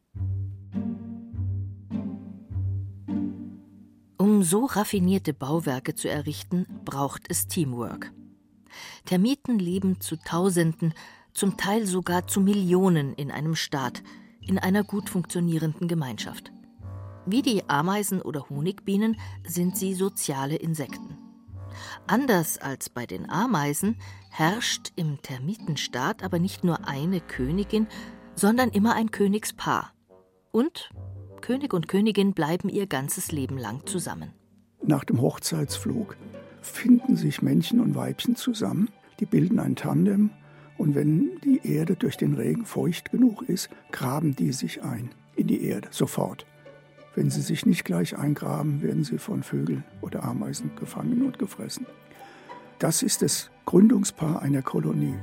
Um 4.19 4.43
so 4.43 4.67
raffinierte 4.67 5.33
Bauwerke 5.33 5.95
zu 5.95 6.09
errichten, 6.09 6.67
braucht 6.85 7.31
es 7.31 7.47
Teamwork. 7.47 8.13
Termiten 9.05 9.59
leben 9.59 10.01
zu 10.01 10.17
Tausenden, 10.17 10.93
zum 11.37 11.59
Teil 11.59 11.87
sogar 11.87 12.27
zu 12.27 12.41
Millionen 12.41 13.13
in 13.13 13.31
einem 13.31 13.55
Staat, 13.55 14.03
in 14.41 14.59
einer 14.59 14.85
gut 14.85 15.11
funktionierenden 15.11 15.87
Gemeinschaft. 15.87 16.51
Wie 17.27 17.43
die 17.43 17.69
Ameisen 17.69 18.23
oder 18.23 18.49
Honigbienen 18.49 19.19
sind 19.47 19.77
sie 19.77 19.95
soziale 19.95 20.57
Insekten. 20.57 21.19
Anders 22.07 22.57
als 22.57 22.89
bei 22.89 23.05
den 23.05 23.29
Ameisen 23.29 23.97
herrscht 24.31 24.93
im 24.97 25.21
Termitenstaat 25.21 26.23
aber 26.23 26.39
nicht 26.39 26.65
nur 26.65 26.89
eine 26.89 27.21
Königin, 27.21 27.87
sondern 28.35 28.71
immer 28.71 28.95
ein 28.95 29.11
Königspaar. 29.11 29.93
Und 30.53 30.91
König 31.43 31.75
und 31.75 31.87
Königin 31.87 32.33
bleiben 32.33 32.71
ihr 32.71 32.87
ganzes 32.87 33.31
Leben 33.31 33.59
lang 33.59 33.85
zusammen. 33.87 34.33
Nach 34.83 35.05
dem 35.05 35.21
Hochzeitsflug 35.21 36.17
finden 36.63 37.17
sich 37.17 37.43
Männchen 37.43 37.81
und 37.81 37.95
Weibchen 37.95 38.37
zusammen, 38.37 38.89
die 39.21 39.27
bilden 39.27 39.59
ein 39.59 39.77
Tandem 39.77 40.31
und 40.79 40.95
wenn 40.95 41.41
die 41.45 41.61
Erde 41.65 41.97
durch 41.97 42.17
den 42.17 42.35
Regen 42.35 42.65
feucht 42.65 43.11
genug 43.11 43.43
ist, 43.43 43.71
graben 43.93 44.37
die 44.37 44.53
sich 44.53 44.83
ein 44.83 45.11
in 45.35 45.47
die 45.47 45.65
Erde 45.65 45.89
sofort. 45.91 46.47
Wenn 47.15 47.31
sie 47.31 47.41
sich 47.41 47.65
nicht 47.65 47.85
gleich 47.85 48.19
eingraben, 48.19 48.83
werden 48.83 49.05
sie 49.05 49.19
von 49.19 49.43
Vögeln 49.43 49.85
oder 50.03 50.23
Ameisen 50.25 50.71
gefangen 50.77 51.25
und 51.25 51.39
gefressen. 51.39 51.87
Das 52.79 53.03
ist 53.03 53.23
das 53.23 53.51
Gründungspaar 53.65 54.43
einer 54.43 54.61
Kolonie. 54.63 55.15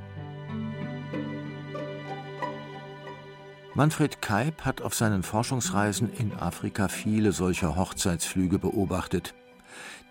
Manfred 3.75 4.21
Keib 4.21 4.65
hat 4.65 4.81
auf 4.81 4.93
seinen 4.93 5.23
Forschungsreisen 5.23 6.11
in 6.13 6.33
Afrika 6.33 6.87
viele 6.87 7.31
solcher 7.31 7.75
Hochzeitsflüge 7.75 8.59
beobachtet. 8.59 9.33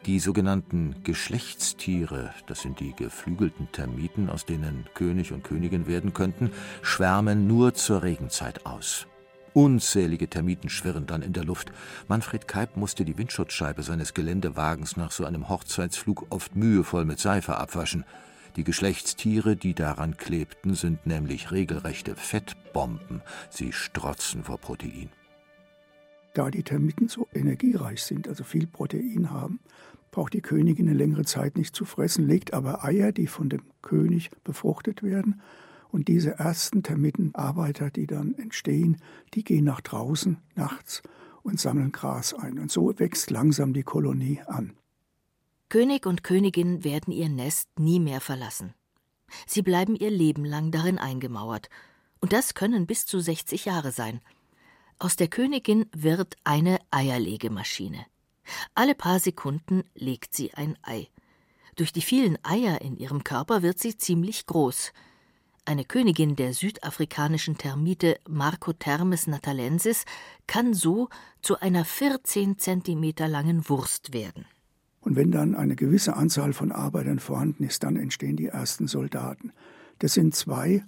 Die 0.06 0.18
sogenannten 0.18 0.96
Geschlechtstiere, 1.04 2.34
das 2.48 2.62
sind 2.62 2.80
die 2.80 2.92
geflügelten 2.92 3.70
Termiten, 3.70 4.30
aus 4.30 4.44
denen 4.44 4.84
König 4.94 5.32
und 5.32 5.44
Königin 5.44 5.86
werden 5.86 6.12
könnten, 6.12 6.50
schwärmen 6.82 7.46
nur 7.46 7.74
zur 7.74 8.02
Regenzeit 8.02 8.66
aus. 8.66 9.06
Unzählige 9.54 10.28
Termiten 10.28 10.68
schwirren 10.70 11.06
dann 11.06 11.22
in 11.22 11.32
der 11.32 11.44
Luft. 11.44 11.70
Manfred 12.08 12.48
Keib 12.48 12.76
musste 12.76 13.04
die 13.04 13.16
Windschutzscheibe 13.16 13.84
seines 13.84 14.12
Geländewagens 14.12 14.96
nach 14.96 15.12
so 15.12 15.24
einem 15.24 15.48
Hochzeitsflug 15.48 16.26
oft 16.30 16.56
mühevoll 16.56 17.04
mit 17.04 17.20
Seife 17.20 17.56
abwaschen. 17.56 18.04
Die 18.56 18.64
Geschlechtstiere, 18.64 19.54
die 19.54 19.74
daran 19.74 20.16
klebten, 20.16 20.74
sind 20.74 21.06
nämlich 21.06 21.52
regelrechte 21.52 22.16
Fettbomben. 22.16 23.22
Sie 23.50 23.72
strotzen 23.72 24.42
vor 24.42 24.58
Protein. 24.58 25.10
Da 26.34 26.50
die 26.50 26.62
Termiten 26.62 27.08
so 27.08 27.28
energiereich 27.34 28.02
sind, 28.02 28.26
also 28.26 28.42
viel 28.42 28.66
Protein 28.66 29.30
haben, 29.30 29.60
braucht 30.12 30.34
die 30.34 30.42
Königin 30.42 30.88
eine 30.88 30.96
längere 30.96 31.24
Zeit 31.24 31.56
nicht 31.56 31.74
zu 31.74 31.84
fressen, 31.84 32.28
legt 32.28 32.54
aber 32.54 32.84
Eier, 32.84 33.10
die 33.10 33.26
von 33.26 33.48
dem 33.48 33.62
König 33.82 34.30
befruchtet 34.44 35.02
werden 35.02 35.40
und 35.90 36.08
diese 36.08 36.38
ersten 36.38 36.82
Termitenarbeiter, 36.82 37.90
die 37.90 38.06
dann 38.06 38.34
entstehen, 38.34 38.98
die 39.34 39.42
gehen 39.42 39.64
nach 39.64 39.80
draußen 39.80 40.38
nachts 40.54 41.02
und 41.42 41.60
sammeln 41.60 41.92
Gras 41.92 42.34
ein. 42.34 42.58
Und 42.58 42.70
so 42.70 42.98
wächst 42.98 43.30
langsam 43.30 43.72
die 43.72 43.82
Kolonie 43.82 44.40
an. 44.46 44.74
König 45.68 46.06
und 46.06 46.22
Königin 46.22 46.84
werden 46.84 47.12
ihr 47.12 47.28
Nest 47.28 47.68
nie 47.78 48.00
mehr 48.00 48.20
verlassen. 48.20 48.74
Sie 49.46 49.62
bleiben 49.62 49.96
ihr 49.96 50.10
Leben 50.10 50.44
lang 50.44 50.70
darin 50.70 50.98
eingemauert. 50.98 51.68
Und 52.20 52.32
das 52.32 52.54
können 52.54 52.86
bis 52.86 53.06
zu 53.06 53.20
60 53.20 53.64
Jahre 53.64 53.90
sein. 53.90 54.20
Aus 54.98 55.16
der 55.16 55.28
Königin 55.28 55.86
wird 55.92 56.36
eine 56.44 56.78
Eierlegemaschine. 56.90 58.04
Alle 58.74 58.94
paar 58.94 59.18
Sekunden 59.18 59.84
legt 59.94 60.34
sie 60.34 60.54
ein 60.54 60.76
Ei. 60.82 61.08
Durch 61.76 61.92
die 61.92 62.02
vielen 62.02 62.38
Eier 62.44 62.80
in 62.82 62.96
ihrem 62.96 63.24
Körper 63.24 63.62
wird 63.62 63.78
sie 63.78 63.96
ziemlich 63.96 64.46
groß. 64.46 64.92
Eine 65.64 65.84
Königin 65.84 66.34
der 66.34 66.54
südafrikanischen 66.54 67.56
Termite 67.56 68.18
Marcothermes 68.28 69.26
natalensis 69.26 70.04
kann 70.46 70.74
so 70.74 71.08
zu 71.40 71.60
einer 71.60 71.84
14 71.84 72.58
Zentimeter 72.58 73.28
langen 73.28 73.68
Wurst 73.68 74.12
werden. 74.12 74.44
Und 75.00 75.16
wenn 75.16 75.30
dann 75.30 75.54
eine 75.54 75.76
gewisse 75.76 76.16
Anzahl 76.16 76.52
von 76.52 76.72
Arbeitern 76.72 77.20
vorhanden 77.20 77.64
ist, 77.64 77.82
dann 77.84 77.96
entstehen 77.96 78.36
die 78.36 78.46
ersten 78.46 78.86
Soldaten. 78.86 79.52
Das 79.98 80.14
sind 80.14 80.34
zwei 80.34 80.84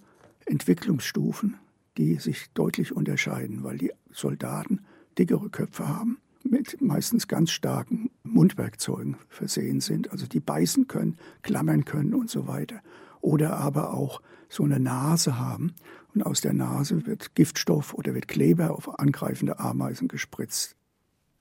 Entwicklungsstufen. 0.47 1.57
die 1.97 2.17
sich 2.17 2.51
deutlich 2.55 2.91
unterscheiden, 2.95 3.63
weil 3.63 3.79
die 3.79 3.93
Soldaten 4.11 4.85
dickere 5.17 5.49
Köpfe 5.49 5.89
haben, 5.89 6.19
mit 6.55 6.81
meistens 6.81 7.27
ganz 7.27 7.51
starken 7.51 8.11
Mundwerkzeugen 8.23 9.17
versehen 9.29 9.81
sind, 9.81 10.13
also 10.13 10.29
die 10.29 10.39
beißen 10.39 10.87
können, 10.87 11.17
klammern 11.43 11.85
können 11.85 12.15
und 12.15 12.31
so 12.31 12.47
weiter. 12.47 12.81
Oder 13.21 13.57
aber 13.57 13.93
auch 13.93 14.23
so 14.49 14.63
eine 14.63 14.79
Nase 14.79 15.37
haben 15.37 15.75
und 16.15 16.25
aus 16.25 16.41
der 16.41 16.53
Nase 16.53 17.07
wird 17.07 17.35
Giftstoff 17.35 17.93
oder 17.93 18.15
wird 18.15 18.29
Kleber 18.29 18.71
auf 18.71 19.01
angreifende 19.01 19.59
Ameisen 19.59 20.07
gespritzt. 20.07 20.77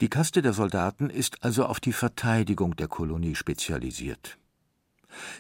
Die 0.02 0.10
Kaste 0.10 0.42
der 0.42 0.54
Soldaten 0.54 1.12
ist 1.12 1.44
also 1.44 1.66
auf 1.66 1.80
die 1.80 1.94
Verteidigung 1.94 2.76
der 2.76 2.88
Kolonie 2.88 3.36
spezialisiert. 3.36 4.40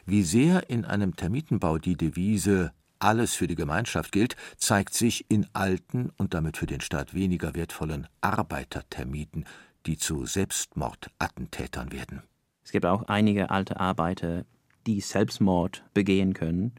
Wie 0.06 0.22
sehr 0.22 0.70
in 0.70 0.86
einem 0.86 1.16
Termitenbau 1.16 1.80
die 1.80 1.98
Devise 1.98 2.74
alles 3.04 3.36
für 3.36 3.48
die 3.48 3.56
Gemeinschaft 3.56 4.12
gilt, 4.12 4.36
zeigt 4.58 4.94
sich 4.94 5.26
in 5.30 5.46
alten 5.54 6.12
und 6.18 6.34
damit 6.34 6.58
für 6.58 6.66
den 6.66 6.82
Staat 6.82 7.14
weniger 7.14 7.54
wertvollen 7.54 8.08
Arbeitertermiten, 8.22 9.46
die 9.86 9.98
zu 9.98 10.26
Selbstmordattentätern 10.26 11.92
werden. 11.92 12.24
Es 12.64 12.72
gibt 12.72 12.86
auch 12.86 13.04
einige 13.04 13.50
alte 13.50 13.80
Arbeiter, 13.80 14.46
die 14.88 15.02
Selbstmord 15.02 15.84
begehen 15.94 16.34
können, 16.34 16.74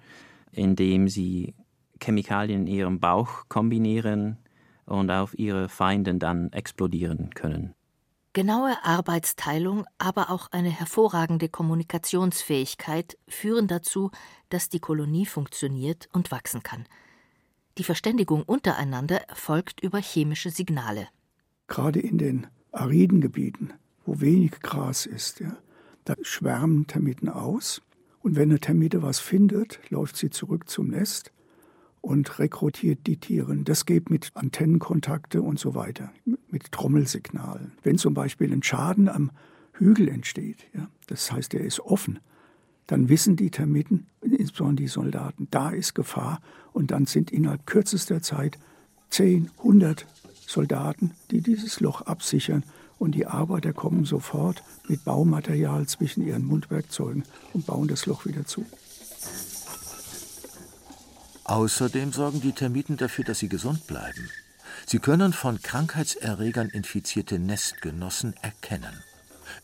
indem 0.52 1.09
sie 1.09 1.54
Chemikalien 2.02 2.66
in 2.66 2.75
ihrem 2.75 3.00
Bauch 3.00 3.45
kombinieren 3.49 4.38
und 4.87 5.11
auf 5.11 5.38
ihre 5.38 5.69
Feinden 5.69 6.19
dann 6.19 6.52
explodieren 6.52 7.31
können. 7.35 7.75
Genaue 8.34 8.74
Arbeitsteilung, 8.82 9.86
aber 9.96 10.28
auch 10.28 10.48
eine 10.50 10.68
hervorragende 10.68 11.48
Kommunikationsfähigkeit 11.48 13.16
führen 13.28 13.68
dazu, 13.68 14.10
dass 14.48 14.68
die 14.68 14.80
Kolonie 14.80 15.24
funktioniert 15.24 16.08
und 16.12 16.32
wachsen 16.32 16.64
kann. 16.64 16.84
Die 17.78 17.84
Verständigung 17.84 18.42
untereinander 18.42 19.18
erfolgt 19.28 19.80
über 19.80 19.98
chemische 19.98 20.50
Signale. 20.50 21.06
Gerade 21.68 22.00
in 22.00 22.18
den 22.18 22.48
ariden 22.72 23.20
Gebieten, 23.20 23.72
wo 24.04 24.20
wenig 24.20 24.58
Gras 24.60 25.06
ist, 25.06 25.38
ja, 25.38 25.56
da 26.04 26.16
schwärmen 26.22 26.88
Termiten 26.88 27.28
aus. 27.28 27.82
Und 28.20 28.34
wenn 28.34 28.50
eine 28.50 28.58
Termite 28.58 29.00
was 29.00 29.20
findet, 29.20 29.78
läuft 29.90 30.16
sie 30.16 30.30
zurück 30.30 30.68
zum 30.68 30.88
Nest 30.88 31.30
und 32.04 32.38
rekrutiert 32.38 33.06
die 33.06 33.16
Tiere. 33.16 33.56
Das 33.56 33.87
geht 33.87 34.11
mit 34.11 34.30
Antennenkontakte 34.34 35.40
und 35.40 35.58
so 35.58 35.75
weiter, 35.75 36.12
mit 36.50 36.70
Trommelsignalen. 36.70 37.73
Wenn 37.82 37.96
zum 37.96 38.12
Beispiel 38.12 38.52
ein 38.52 38.62
Schaden 38.62 39.08
am 39.08 39.30
Hügel 39.73 40.08
entsteht, 40.08 40.66
ja, 40.75 40.88
das 41.06 41.32
heißt, 41.32 41.54
er 41.54 41.62
ist 41.62 41.80
offen, 41.80 42.18
dann 42.87 43.08
wissen 43.08 43.37
die 43.37 43.50
Termiten, 43.50 44.06
insbesondere 44.20 44.84
die 44.84 44.88
Soldaten, 44.88 45.49
da 45.50 45.70
ist 45.70 45.94
Gefahr 45.94 46.40
und 46.75 46.90
dann 46.90 47.06
sind 47.06 47.30
innerhalb 47.30 47.66
kürzester 47.66 48.20
Zeit 48.20 48.58
10, 49.08 49.50
100 49.58 50.06
Soldaten, 50.46 51.12
die 51.30 51.40
dieses 51.40 51.80
Loch 51.80 52.02
absichern 52.02 52.64
und 52.99 53.14
die 53.14 53.26
Arbeiter 53.26 53.73
kommen 53.73 54.04
sofort 54.04 54.62
mit 54.88 55.04
Baumaterial 55.04 55.87
zwischen 55.87 56.26
ihren 56.26 56.44
Mundwerkzeugen 56.44 57.25
und 57.54 57.64
bauen 57.64 57.88
das 57.88 58.04
Loch 58.04 58.26
wieder 58.26 58.44
zu. 58.44 58.66
Außerdem 61.44 62.12
sorgen 62.12 62.40
die 62.40 62.52
Termiten 62.52 62.96
dafür, 62.96 63.24
dass 63.24 63.38
sie 63.38 63.48
gesund 63.48 63.86
bleiben. 63.86 64.30
Sie 64.86 64.98
können 64.98 65.32
von 65.32 65.60
Krankheitserregern 65.60 66.68
infizierte 66.68 67.38
Nestgenossen 67.38 68.34
erkennen. 68.42 69.02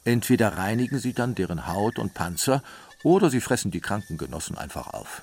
Entweder 0.05 0.57
reinigen 0.57 0.99
sie 0.99 1.15
dann 1.15 1.35
deren 1.35 1.67
Haut 1.67 1.99
und 1.99 2.15
Panzer 2.15 2.63
oder 3.03 3.31
sie 3.31 3.41
fressen 3.41 3.71
die 3.71 3.81
kranken 3.81 4.19
Genossen 4.19 4.59
einfach 4.59 4.89
auf. 4.89 5.23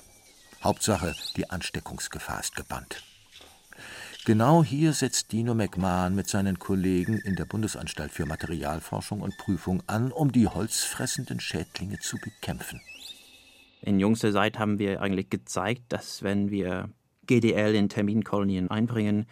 Hauptsache, 0.62 1.14
die 1.36 1.48
Ansteckungsgefahr 1.48 2.40
ist 2.40 2.56
gebannt. 2.56 3.02
Genau 4.24 4.62
hier 4.62 4.92
setzt 4.92 5.32
Dino 5.32 5.54
McMahon 5.54 6.14
mit 6.14 6.28
seinen 6.28 6.58
Kollegen 6.58 7.18
in 7.18 7.36
der 7.36 7.46
Bundesanstalt 7.46 8.12
für 8.12 8.26
Materialforschung 8.26 9.22
und 9.22 9.38
Prüfung 9.38 9.82
an, 9.86 10.12
um 10.12 10.32
die 10.32 10.48
holzfressenden 10.48 11.40
Schädlinge 11.40 11.98
zu 12.00 12.18
bekämpfen. 12.18 12.80
In 13.82 14.00
jüngster 14.00 14.32
Zeit 14.32 14.58
haben 14.58 14.78
wir 14.78 15.00
eigentlich 15.00 15.30
gezeigt, 15.30 15.84
dass 15.88 16.22
wenn 16.22 16.50
wir 16.50 16.90
GDL 17.26 17.74
in 17.74 17.88
Termitenkolonien 17.88 18.70
einbringen, 18.70 19.26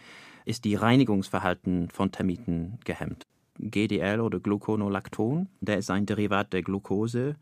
ist 0.45 0.63
die 0.63 0.75
Reinigungsverhalten 0.75 1.89
von 1.89 2.11
Termiten 2.11 2.79
gehemmt. 2.85 3.23
GDL 3.59 4.21
oder 4.21 4.39
Gluconolacton, 4.39 5.49
der 5.59 5.79
ist 5.79 5.89
ein 5.89 6.05
Derivat 6.05 6.53
der 6.53 6.61
Glucose. 6.61 7.35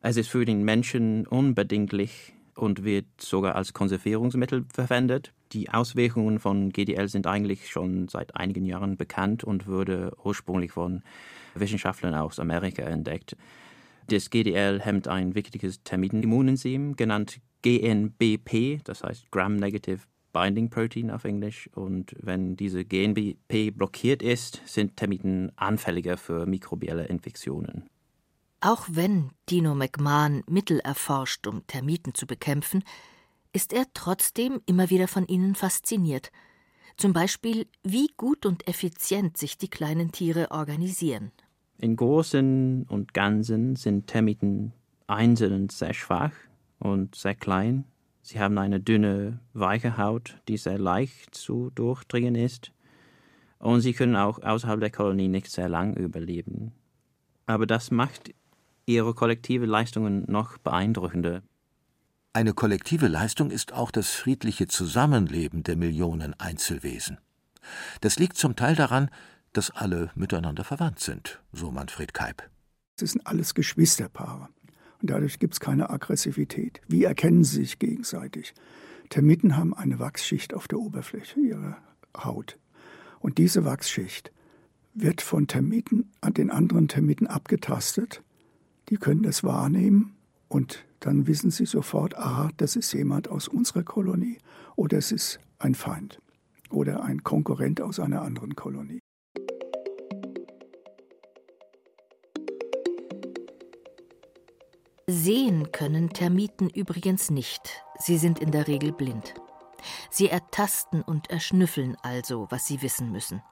Es 0.00 0.16
ist 0.16 0.28
für 0.28 0.44
den 0.44 0.62
Menschen 0.62 1.26
unbedinglich 1.26 2.34
und 2.54 2.84
wird 2.84 3.06
sogar 3.18 3.56
als 3.56 3.72
Konservierungsmittel 3.72 4.66
verwendet. 4.72 5.32
Die 5.52 5.70
Auswirkungen 5.70 6.38
von 6.38 6.70
GDL 6.70 7.08
sind 7.08 7.26
eigentlich 7.26 7.68
schon 7.70 8.08
seit 8.08 8.36
einigen 8.36 8.64
Jahren 8.64 8.96
bekannt 8.96 9.42
und 9.42 9.66
wurde 9.66 10.12
ursprünglich 10.22 10.72
von 10.72 11.02
Wissenschaftlern 11.54 12.14
aus 12.14 12.38
Amerika 12.38 12.82
entdeckt. 12.82 13.36
Das 14.08 14.30
GDL 14.30 14.80
hemmt 14.80 15.08
ein 15.08 15.34
wichtiges 15.34 15.82
Termitenimmunenzym, 15.82 16.96
genannt 16.96 17.40
GNBP, 17.62 18.82
das 18.84 19.02
heißt 19.02 19.30
Gram-Negative 19.30 20.00
Binding 20.32 20.70
Protein 20.70 21.10
auf 21.10 21.24
Englisch. 21.24 21.68
Und 21.74 22.14
wenn 22.18 22.56
diese 22.56 22.84
GNBP 22.84 23.70
blockiert 23.76 24.22
ist, 24.22 24.62
sind 24.64 24.96
Termiten 24.96 25.52
anfälliger 25.56 26.16
für 26.16 26.46
mikrobielle 26.46 27.06
Infektionen. 27.06 27.88
Auch 28.60 28.86
wenn 28.88 29.30
Dino 29.50 29.74
McMahon 29.74 30.44
Mittel 30.48 30.80
erforscht, 30.80 31.46
um 31.46 31.66
Termiten 31.66 32.14
zu 32.14 32.26
bekämpfen, 32.26 32.84
ist 33.52 33.72
er 33.72 33.86
trotzdem 33.92 34.60
immer 34.66 34.88
wieder 34.88 35.08
von 35.08 35.26
ihnen 35.26 35.54
fasziniert. 35.54 36.30
Zum 36.96 37.12
Beispiel, 37.12 37.66
wie 37.82 38.08
gut 38.16 38.46
und 38.46 38.68
effizient 38.68 39.36
sich 39.36 39.58
die 39.58 39.68
kleinen 39.68 40.12
Tiere 40.12 40.50
organisieren. 40.50 41.32
In 41.78 41.96
Großen 41.96 42.84
und 42.88 43.14
Ganzen 43.14 43.76
sind 43.76 44.06
Termiten 44.06 44.72
einzeln 45.06 45.68
sehr 45.68 45.94
schwach 45.94 46.32
und 46.78 47.14
sehr 47.14 47.34
klein. 47.34 47.84
Sie 48.22 48.38
haben 48.38 48.58
eine 48.58 48.80
dünne, 48.80 49.40
weiche 49.52 49.96
Haut, 49.98 50.38
die 50.48 50.56
sehr 50.56 50.78
leicht 50.78 51.34
zu 51.34 51.70
durchdringen 51.74 52.36
ist. 52.36 52.72
Und 53.58 53.80
sie 53.80 53.92
können 53.92 54.16
auch 54.16 54.42
außerhalb 54.42 54.80
der 54.80 54.90
Kolonie 54.90 55.28
nicht 55.28 55.50
sehr 55.50 55.68
lang 55.68 55.94
überleben. 55.96 56.72
Aber 57.46 57.66
das 57.66 57.90
macht 57.90 58.32
ihre 58.86 59.14
kollektive 59.14 59.66
Leistungen 59.66 60.24
noch 60.28 60.58
beeindruckender. 60.58 61.42
Eine 62.32 62.54
kollektive 62.54 63.08
Leistung 63.08 63.50
ist 63.50 63.72
auch 63.72 63.90
das 63.90 64.10
friedliche 64.10 64.66
Zusammenleben 64.66 65.62
der 65.64 65.76
Millionen 65.76 66.34
Einzelwesen. 66.40 67.18
Das 68.00 68.18
liegt 68.18 68.36
zum 68.36 68.56
Teil 68.56 68.74
daran, 68.74 69.10
dass 69.52 69.70
alle 69.70 70.10
miteinander 70.14 70.64
verwandt 70.64 71.00
sind, 71.00 71.42
so 71.52 71.70
Manfred 71.70 72.14
Keib. 72.14 72.42
Es 73.00 73.12
sind 73.12 73.26
alles 73.26 73.54
Geschwisterpaare. 73.54 74.48
Und 75.00 75.10
dadurch 75.10 75.38
gibt 75.38 75.54
es 75.54 75.60
keine 75.60 75.90
Aggressivität. 75.90 76.80
Wie 76.88 77.04
erkennen 77.04 77.44
sie 77.44 77.56
sich 77.56 77.78
gegenseitig? 77.78 78.54
Termiten 79.08 79.56
haben 79.56 79.74
eine 79.74 79.98
Wachsschicht 79.98 80.54
auf 80.54 80.68
der 80.68 80.78
Oberfläche 80.78 81.40
ihrer 81.40 81.76
Haut. 82.16 82.58
Und 83.18 83.38
diese 83.38 83.64
Wachsschicht 83.64 84.32
wird 84.94 85.20
von 85.20 85.46
Termiten 85.46 86.10
an 86.20 86.34
den 86.34 86.50
anderen 86.50 86.88
Termiten 86.88 87.26
abgetastet. 87.26 88.22
Die 88.88 88.96
können 88.96 89.22
das 89.22 89.42
wahrnehmen 89.42 90.16
und 90.48 90.84
dann 91.00 91.26
wissen 91.26 91.50
sie 91.50 91.66
sofort, 91.66 92.16
aha, 92.16 92.50
das 92.56 92.76
ist 92.76 92.92
jemand 92.92 93.28
aus 93.28 93.48
unserer 93.48 93.82
Kolonie 93.82 94.38
oder 94.76 94.98
es 94.98 95.10
ist 95.10 95.40
ein 95.58 95.74
Feind 95.74 96.20
oder 96.70 97.02
ein 97.02 97.24
Konkurrent 97.24 97.80
aus 97.80 97.98
einer 97.98 98.22
anderen 98.22 98.54
Kolonie. 98.54 99.00
Sehen 105.12 105.72
können 105.72 106.08
Termiten 106.08 106.70
übrigens 106.70 107.30
nicht, 107.30 107.84
sie 107.98 108.16
sind 108.16 108.38
in 108.38 108.50
der 108.50 108.66
Regel 108.66 108.92
blind. 108.92 109.34
Sie 110.08 110.30
ertasten 110.30 111.02
und 111.02 111.28
erschnüffeln 111.28 111.98
also, 112.02 112.46
was 112.48 112.66
sie 112.66 112.80
wissen 112.80 113.12
müssen. 113.12 113.42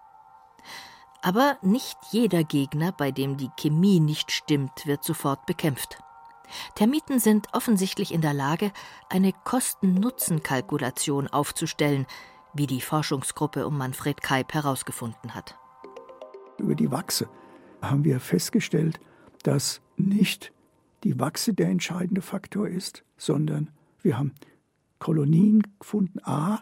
Aber 1.21 1.59
nicht 1.61 1.99
jeder 2.13 2.45
Gegner, 2.45 2.93
bei 2.93 3.11
dem 3.11 3.37
die 3.37 3.51
Chemie 3.59 4.01
nicht 4.01 4.33
stimmt, 4.33 4.87
wird 4.87 5.05
sofort 5.05 5.45
bekämpft. 5.45 5.99
Termiten 6.77 7.21
sind 7.21 7.49
offensichtlich 7.53 8.15
in 8.15 8.23
der 8.23 8.33
Lage, 8.33 8.73
eine 9.11 9.35
Kosten-Nutzen-Kalkulation 9.45 11.29
aufzustellen, 11.29 12.07
wie 12.55 12.69
die 12.69 12.81
Forschungsgruppe 12.81 13.67
um 13.67 13.77
Manfred 13.77 14.23
Kaib 14.23 14.55
herausgefunden 14.55 15.35
hat. 15.35 15.59
Über 16.57 16.75
die 16.75 16.91
Wachse 16.91 17.29
haben 17.83 18.03
wir 18.05 18.19
festgestellt, 18.19 18.99
dass 19.43 19.83
nicht 19.99 20.55
die 21.05 21.19
Wachse 21.19 21.55
der 21.55 21.69
entscheidende 21.69 22.23
Faktor 22.23 22.69
ist, 22.69 23.05
sondern 23.17 23.71
wir 24.03 24.19
haben 24.19 24.33
Kolonien 24.99 25.63
gefunden 25.79 26.21
A 26.23 26.61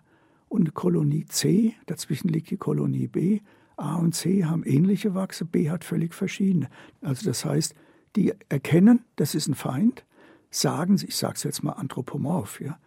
und 0.48 0.74
Kolonie 0.74 1.26
C, 1.26 1.74
dazwischen 1.86 2.28
liegt 2.28 2.50
die 2.50 2.56
Kolonie 2.56 3.08
B. 3.08 3.40
A 3.76 3.96
und 3.96 4.14
C 4.14 4.44
haben 4.44 4.64
ähnliche 4.64 5.14
Wachse, 5.14 5.44
B 5.44 5.70
hat 5.70 5.84
völlig 5.84 6.14
verschiedene. 6.14 6.68
Also 7.00 7.26
das 7.26 7.44
heißt, 7.44 7.74
die 8.16 8.32
erkennen, 8.48 9.04
das 9.16 9.34
ist 9.34 9.46
ein 9.48 9.54
Feind, 9.54 10.04
sagen, 10.50 10.94
ich 11.06 11.16
sage 11.16 11.34
es 11.34 11.42
jetzt 11.42 11.62
mal 11.62 11.72
anthropomorph, 11.72 12.60
ja, 12.60 12.78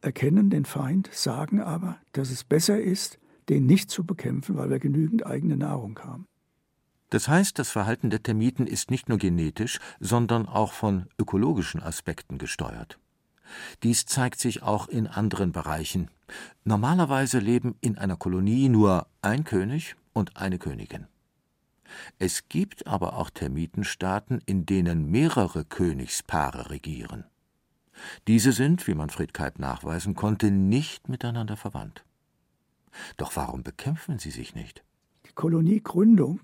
erkennen 0.00 0.50
den 0.50 0.64
Feind, 0.64 1.10
sagen 1.12 1.60
aber, 1.60 1.98
dass 2.12 2.30
es 2.30 2.44
besser 2.44 2.80
ist, 2.80 3.18
den 3.48 3.66
nicht 3.66 3.90
zu 3.90 4.04
bekämpfen, 4.04 4.56
weil 4.56 4.70
wir 4.70 4.78
genügend 4.78 5.26
eigene 5.26 5.56
Nahrung 5.56 5.98
haben. 5.98 6.26
Das 7.12 7.28
heißt, 7.28 7.58
das 7.58 7.70
Verhalten 7.70 8.08
der 8.08 8.22
Termiten 8.22 8.66
ist 8.66 8.90
nicht 8.90 9.10
nur 9.10 9.18
genetisch, 9.18 9.80
sondern 10.00 10.48
auch 10.48 10.72
von 10.72 11.08
ökologischen 11.18 11.82
Aspekten 11.82 12.38
gesteuert. 12.38 12.98
Dies 13.82 14.06
zeigt 14.06 14.40
sich 14.40 14.62
auch 14.62 14.88
in 14.88 15.06
anderen 15.06 15.52
Bereichen. 15.52 16.08
Normalerweise 16.64 17.38
leben 17.38 17.74
in 17.82 17.98
einer 17.98 18.16
Kolonie 18.16 18.70
nur 18.70 19.08
ein 19.20 19.44
König 19.44 19.94
und 20.14 20.38
eine 20.38 20.58
Königin. 20.58 21.06
Es 22.18 22.48
gibt 22.48 22.86
aber 22.86 23.18
auch 23.18 23.28
Termitenstaaten, 23.28 24.40
in 24.46 24.64
denen 24.64 25.10
mehrere 25.10 25.66
Königspaare 25.66 26.70
regieren. 26.70 27.24
Diese 28.26 28.52
sind, 28.52 28.86
wie 28.86 28.94
Manfred 28.94 29.34
Kalb 29.34 29.58
nachweisen 29.58 30.14
konnte, 30.14 30.50
nicht 30.50 31.10
miteinander 31.10 31.58
verwandt. 31.58 32.06
Doch 33.18 33.36
warum 33.36 33.62
bekämpfen 33.62 34.18
sie 34.18 34.30
sich 34.30 34.54
nicht? 34.54 34.82
Die 35.26 35.32
Koloniegründung 35.34 36.40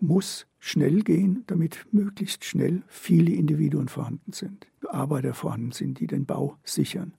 muss 0.00 0.46
schnell 0.58 1.02
gehen, 1.02 1.44
damit 1.46 1.86
möglichst 1.92 2.44
schnell 2.44 2.82
viele 2.88 3.32
Individuen 3.32 3.88
vorhanden 3.88 4.32
sind, 4.32 4.66
Arbeiter 4.88 5.34
vorhanden 5.34 5.72
sind, 5.72 6.00
die 6.00 6.06
den 6.06 6.26
Bau 6.26 6.58
sichern. 6.64 7.12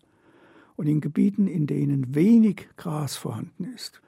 Und 0.75 0.87
in 0.87 1.01
Gebieten, 1.01 1.47
in 1.47 1.65
denen 1.65 2.13
wenig 2.13 2.67
Gras 2.77 3.15
vorhanden 3.15 3.65
ist, 3.75 4.01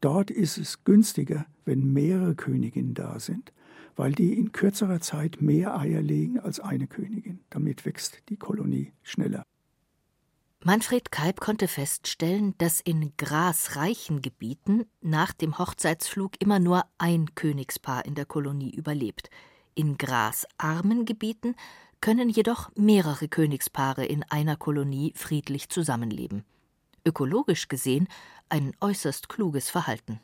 dort 0.00 0.30
ist 0.30 0.58
es 0.58 0.84
günstiger, 0.84 1.46
wenn 1.64 1.92
mehrere 1.92 2.34
Königinnen 2.34 2.94
da 2.94 3.18
sind, 3.18 3.52
weil 3.96 4.12
die 4.12 4.34
in 4.34 4.52
kürzerer 4.52 5.00
Zeit 5.00 5.42
mehr 5.42 5.78
Eier 5.78 6.02
legen 6.02 6.38
als 6.38 6.60
eine 6.60 6.86
Königin. 6.86 7.40
Damit 7.50 7.84
wächst 7.84 8.22
die 8.28 8.36
Kolonie 8.36 8.92
schneller. 9.02 9.44
Manfred 10.66 11.12
Kalb 11.12 11.40
konnte 11.40 11.68
feststellen, 11.68 12.54
dass 12.56 12.80
in 12.80 13.12
grasreichen 13.18 14.22
Gebieten 14.22 14.86
nach 15.02 15.34
dem 15.34 15.58
Hochzeitsflug 15.58 16.40
immer 16.40 16.58
nur 16.58 16.86
ein 16.96 17.34
Königspaar 17.34 18.06
in 18.06 18.14
der 18.14 18.24
Kolonie 18.24 18.70
überlebt. 18.74 19.28
In 19.74 19.98
grasarmen 19.98 21.04
Gebieten 21.04 21.54
können 22.00 22.30
jedoch 22.30 22.70
mehrere 22.76 23.28
Königspaare 23.28 24.06
in 24.06 24.22
einer 24.30 24.56
Kolonie 24.56 25.12
friedlich 25.14 25.68
zusammenleben. 25.68 26.44
Ökologisch 27.04 27.68
gesehen 27.68 28.08
ein 28.48 28.72
äußerst 28.80 29.28
kluges 29.28 29.68
Verhalten. 29.68 30.18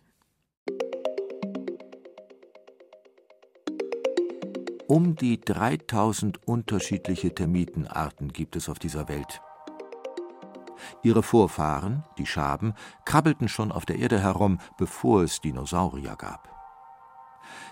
Um 4.86 5.16
die 5.16 5.38
3000 5.38 6.48
unterschiedliche 6.48 7.34
Termitenarten 7.34 8.32
gibt 8.32 8.56
es 8.56 8.70
auf 8.70 8.78
dieser 8.78 9.06
Welt. 9.10 9.42
Ihre 11.02 11.22
Vorfahren, 11.22 12.04
die 12.18 12.26
Schaben, 12.26 12.74
krabbelten 13.04 13.48
schon 13.48 13.72
auf 13.72 13.86
der 13.86 13.98
Erde 13.98 14.20
herum, 14.20 14.58
bevor 14.76 15.22
es 15.22 15.40
Dinosaurier 15.40 16.16
gab. 16.16 16.48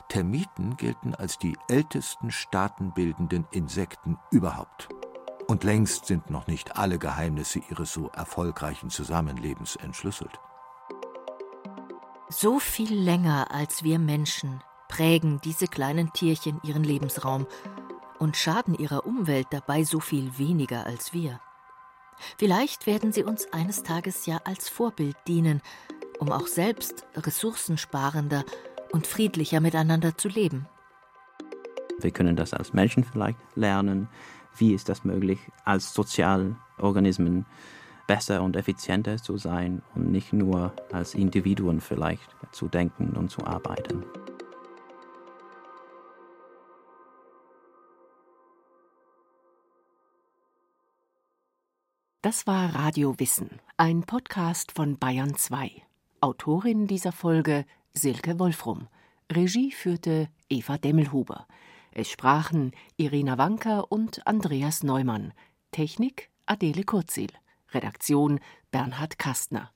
Termiten 0.09 0.77
gelten 0.77 1.15
als 1.15 1.39
die 1.39 1.57
ältesten 1.69 2.31
staatenbildenden 2.31 3.47
Insekten 3.51 4.19
überhaupt. 4.31 4.89
Und 5.47 5.65
längst 5.65 6.07
sind 6.07 6.31
noch 6.31 6.47
nicht 6.47 6.77
alle 6.77 6.99
Geheimnisse 6.99 7.61
ihres 7.71 7.93
so 7.93 8.09
erfolgreichen 8.09 8.91
Zusammenlebens 8.91 9.77
entschlüsselt. 9.77 10.41
So 12.29 12.59
viel 12.59 12.93
länger 12.95 13.51
als 13.51 13.83
wir 13.83 13.99
Menschen 13.99 14.63
prägen 14.89 15.41
diese 15.43 15.67
kleinen 15.67 16.13
Tierchen 16.13 16.61
ihren 16.63 16.85
Lebensraum 16.85 17.47
und 18.19 18.37
schaden 18.37 18.75
ihrer 18.75 19.07
Umwelt 19.07 19.47
dabei 19.51 19.85
so 19.85 20.01
viel 20.01 20.37
weniger 20.39 20.85
als 20.85 21.13
wir. 21.13 21.41
Vielleicht 22.37 22.87
werden 22.87 23.13
sie 23.13 23.25
uns 23.25 23.53
eines 23.53 23.83
Tages 23.83 24.27
ja 24.27 24.41
als 24.45 24.69
Vorbild 24.69 25.17
dienen, 25.27 25.63
um 26.19 26.31
auch 26.33 26.47
selbst 26.47 27.07
ressourcensparender 27.17 28.45
und 28.93 29.07
friedlicher 29.07 29.61
miteinander 29.61 30.17
zu 30.17 30.29
leben. 30.29 30.67
Wir 32.01 32.11
können 32.11 32.37
das 32.37 32.55
als 32.55 32.73
Menschen 32.73 33.05
vielleicht 33.05 33.39
lernen. 33.55 34.09
Wie 34.57 34.73
ist 34.73 34.89
das 34.89 35.05
möglich, 35.05 35.39
als 35.65 35.93
Sozialorganismen 35.95 37.45
besser 38.07 38.43
und 38.43 38.57
effizienter 38.57 39.19
zu 39.19 39.37
sein 39.37 39.83
und 39.95 40.11
nicht 40.11 40.33
nur 40.33 40.73
als 40.93 41.15
Individuen 41.15 41.81
vielleicht 41.81 42.35
zu 42.53 42.69
denken 42.69 43.17
und 43.17 43.31
zu 43.31 43.45
arbeiten? 43.47 44.05
Das 52.21 52.49
war 52.49 52.75
Radio 52.75 53.15
Wissen, 53.21 53.61
ein 53.77 54.03
Podcast 54.03 54.73
von 54.73 54.99
Bayern 54.99 55.37
2. 55.37 55.71
Autorin 56.21 56.89
dieser 56.89 57.13
Folge 57.13 57.65
Silke 57.95 58.41
Wolfrum. 58.41 58.89
Regie 59.31 59.71
führte 59.71 60.29
Eva 60.49 60.79
Demmelhuber. 60.79 61.47
Es 61.93 62.11
sprachen 62.11 62.73
Irina 62.97 63.39
Wanker 63.39 63.93
und 63.93 64.27
Andreas 64.27 64.83
Neumann. 64.83 65.33
Technik 65.71 66.29
Adele 66.45 66.83
Kurzil. 66.83 67.29
Redaktion 67.71 68.41
Bernhard 68.73 69.21
Kastner. 69.21 69.71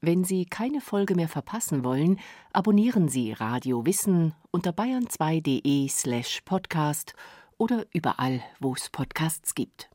Wenn 0.00 0.24
Sie 0.24 0.46
keine 0.46 0.80
Folge 0.80 1.14
mehr 1.14 1.28
verpassen 1.28 1.84
wollen, 1.84 2.18
abonnieren 2.52 3.08
Sie 3.08 3.30
Radio 3.30 3.86
Wissen 3.86 4.34
unter 4.50 4.72
bayern2.de 4.72 5.88
slash 5.88 6.40
podcast 6.44 7.14
oder 7.58 7.86
überall, 7.92 8.42
wo 8.58 8.74
es 8.74 8.90
Podcasts 8.90 9.54
gibt. 9.54 9.89